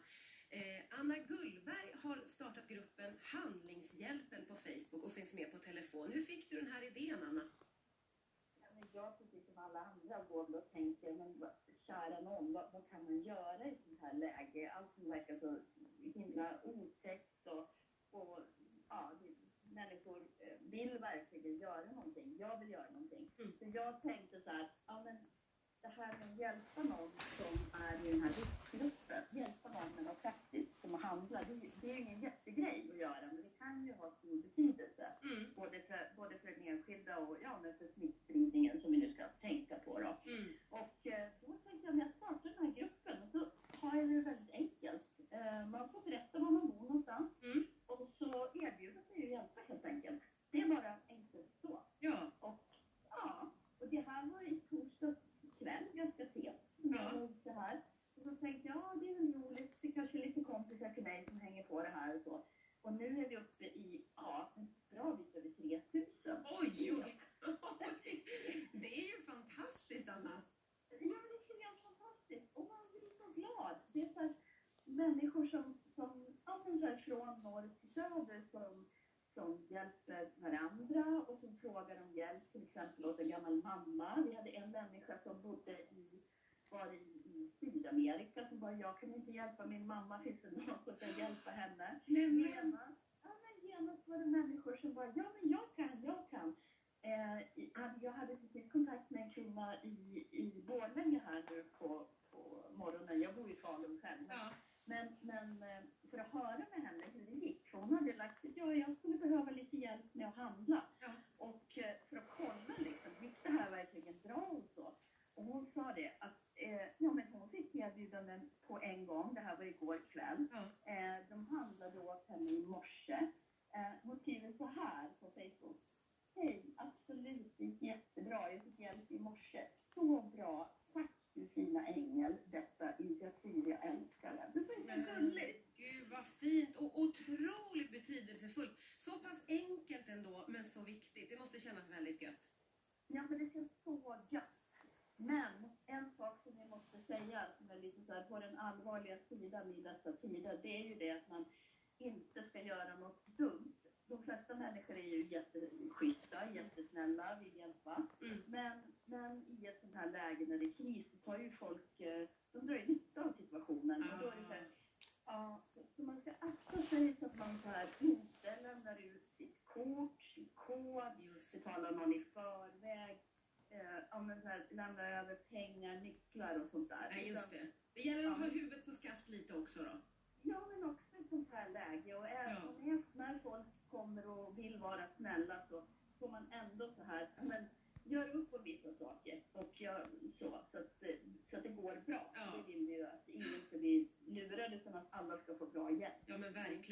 [0.50, 6.12] Eh, Anna Gullberg har startat gruppen Handlingshjälpen på Facebook och finns med på telefon.
[6.12, 6.41] Hur fick
[62.92, 64.04] Och nu är vi uppe i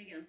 [0.01, 0.27] again.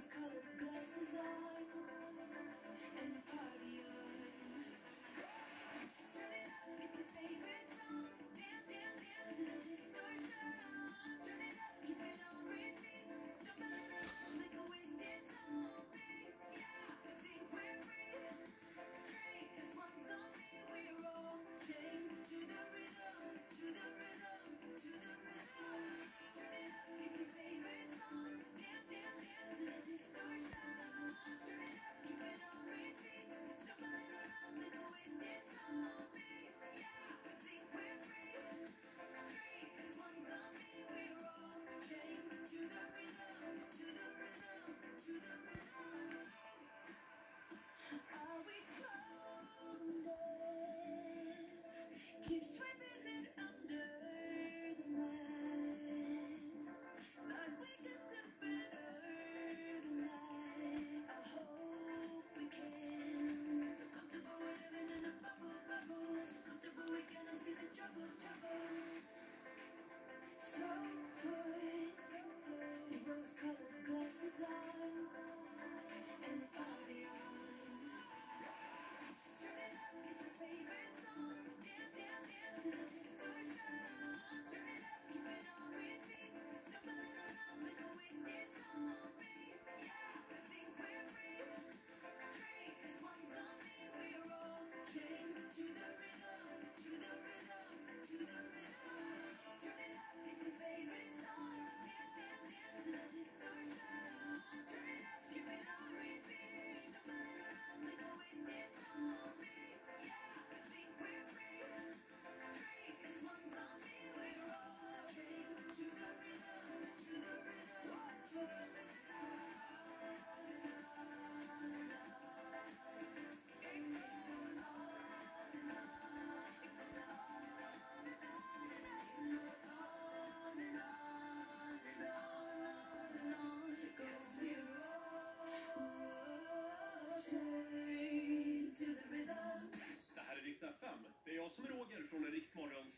[0.00, 0.29] Who's coming?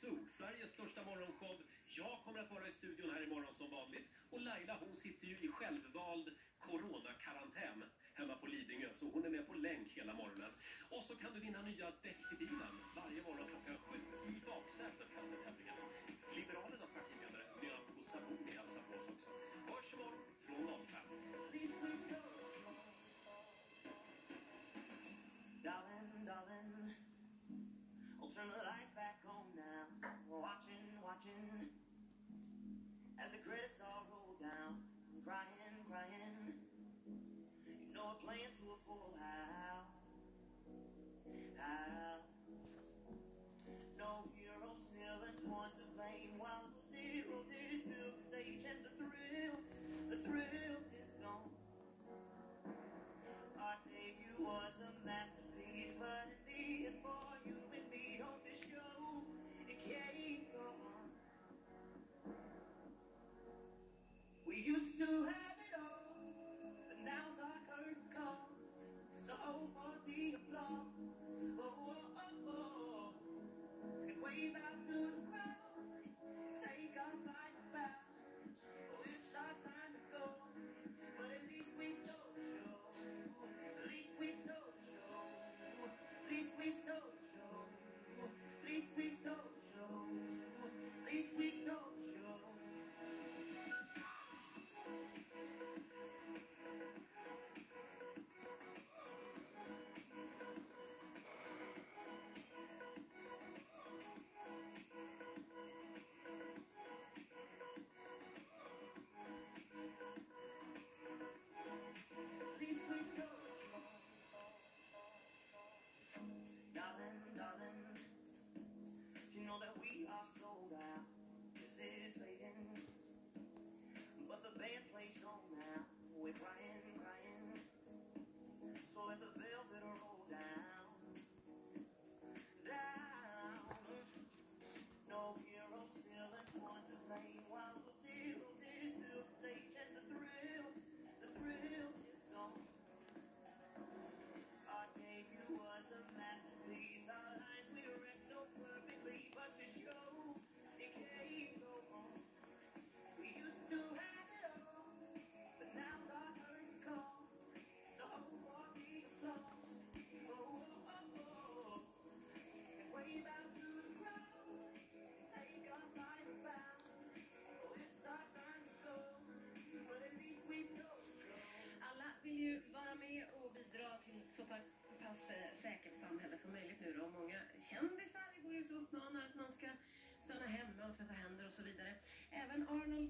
[0.03, 1.63] Zoo, Sveriges största morgonshow.
[1.87, 5.39] Jag kommer att vara i studion här imorgon som vanligt och Laila hon sitter ju
[5.39, 7.85] i självvald coronakarantän
[8.15, 10.53] hemma på Lidingö så hon är med på länk hela morgonen.
[10.91, 11.93] Och så kan du vinna nya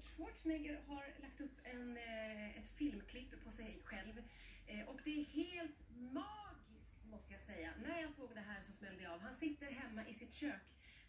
[0.03, 4.23] Arnold Schwarzenegger har lagt upp en, eh, ett filmklipp på sig själv
[4.67, 7.73] eh, och det är helt magiskt måste jag säga.
[7.77, 9.19] När jag såg det här så smällde jag av.
[9.19, 10.61] Han sitter hemma i sitt kök.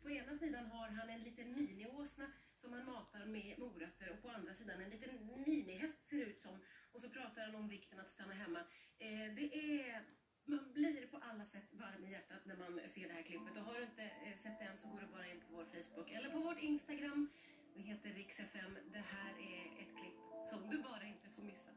[0.03, 4.29] På ena sidan har han en liten miniåsna som han matar med morötter och på
[4.29, 6.59] andra sidan en liten minihäst ser det ut som.
[6.93, 8.61] Och så pratar han om vikten att stanna hemma.
[8.99, 10.05] Eh, det är
[10.45, 13.57] man blir på alla sätt varm i hjärtat när man ser det här klippet.
[13.57, 14.11] Och har du inte
[14.43, 17.29] sett det än så går du bara in på vår Facebook eller på vårt Instagram
[17.75, 18.79] vi heter Riks FM.
[18.93, 20.19] Det här är ett klipp
[20.51, 21.71] som du bara inte får missa.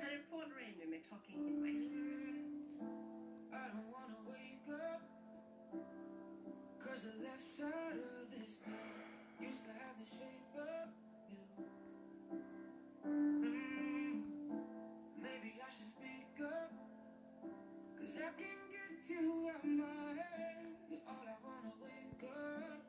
[0.00, 2.46] Här är Paul Rainer med Talking in My sleep.
[3.52, 5.02] I don't wanna wake up.
[17.98, 22.85] Cause I can't get you out my head You're all I wanna wake up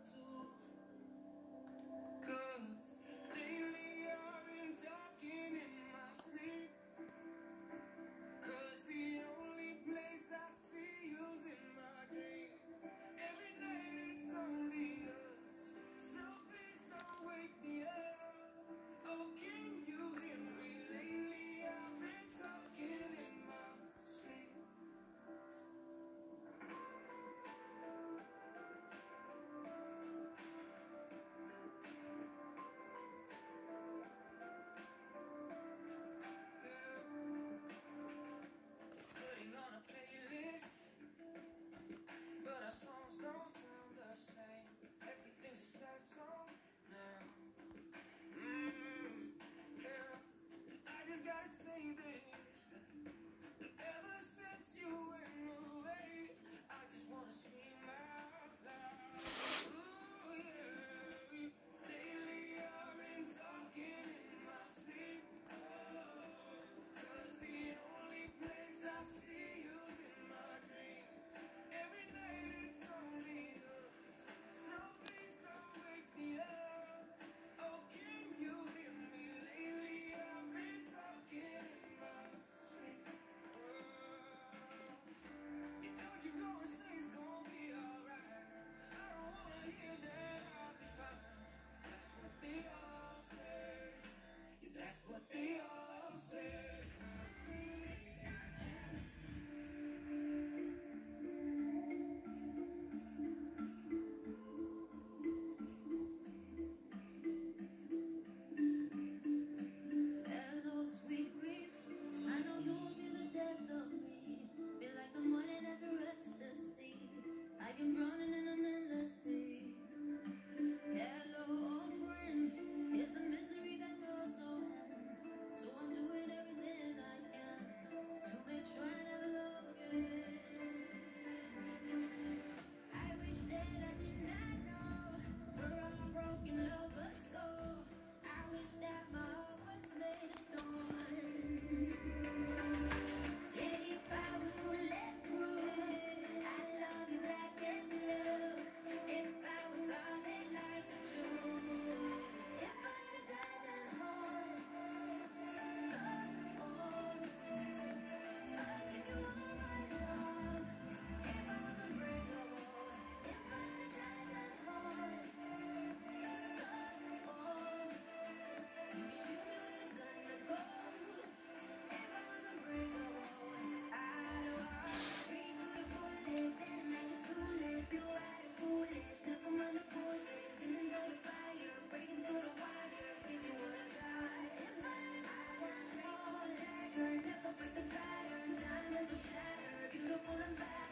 [187.59, 190.86] with the pattern, diamonds will shatter, beautiful and bad.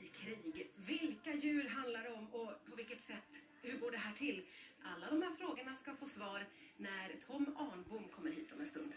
[0.00, 0.70] krig.
[0.76, 3.42] Vilka djur handlar det om och på vilket sätt?
[3.62, 4.46] Hur går det här till?
[4.82, 6.46] Alla de här frågorna ska få svar
[6.76, 8.92] när Tom Arnbom kommer hit om en stund.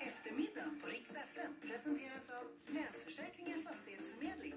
[0.00, 4.54] Eftermiddag på Rix FM presenteras av Länsförsäkringar Fastighetsförmedling.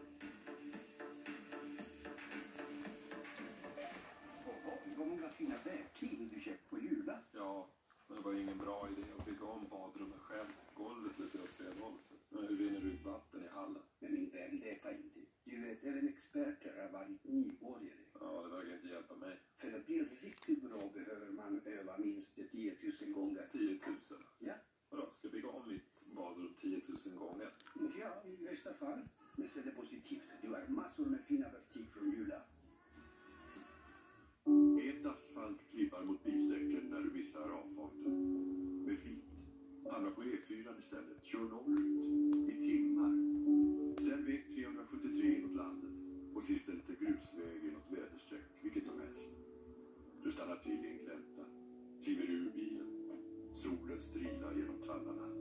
[4.97, 7.19] Vad många fina verktyg du köpt på Jula.
[7.31, 7.67] Ja,
[8.07, 10.47] men det var ju ingen bra idé att bygga om badrummet själv.
[10.73, 13.30] Golvet slutar jag spela roll, så nu rinner det ut vatten
[16.31, 18.03] experter har varit nybörjare.
[18.19, 19.39] Ja, det verkar inte hjälpa mig.
[19.57, 23.49] För att bli riktigt bra behöver man öva minst 10 000 gånger.
[23.51, 23.79] 10 000?
[24.39, 24.53] Ja.
[24.89, 27.53] Vadå, ska jag bygga om mitt badrum 10 000 gånger?
[27.99, 29.07] Ja, i värsta fall.
[29.37, 30.21] Men se det positivt.
[30.41, 32.41] Du har massor med fina verktyg från Jula.
[34.83, 38.83] Ett asfalt klibbar mot bildäcken när du missar avfarten.
[38.85, 39.23] Med flit.
[39.91, 41.23] Hamna på E4 istället.
[41.23, 41.90] Kör norrut.
[55.01, 55.33] standardarna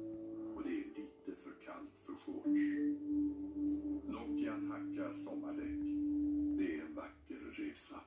[0.55, 2.61] och det är lite för kallt för shorts.
[4.09, 5.81] Nokian hackar sommardäck.
[6.59, 8.01] Det är en vacker resa.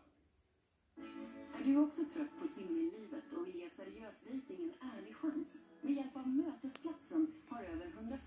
[1.59, 5.47] Är du också trött på singellivet och vill ge seriös dejting en ärlig chans?
[5.81, 8.22] Med hjälp av Mötesplatsen har över 150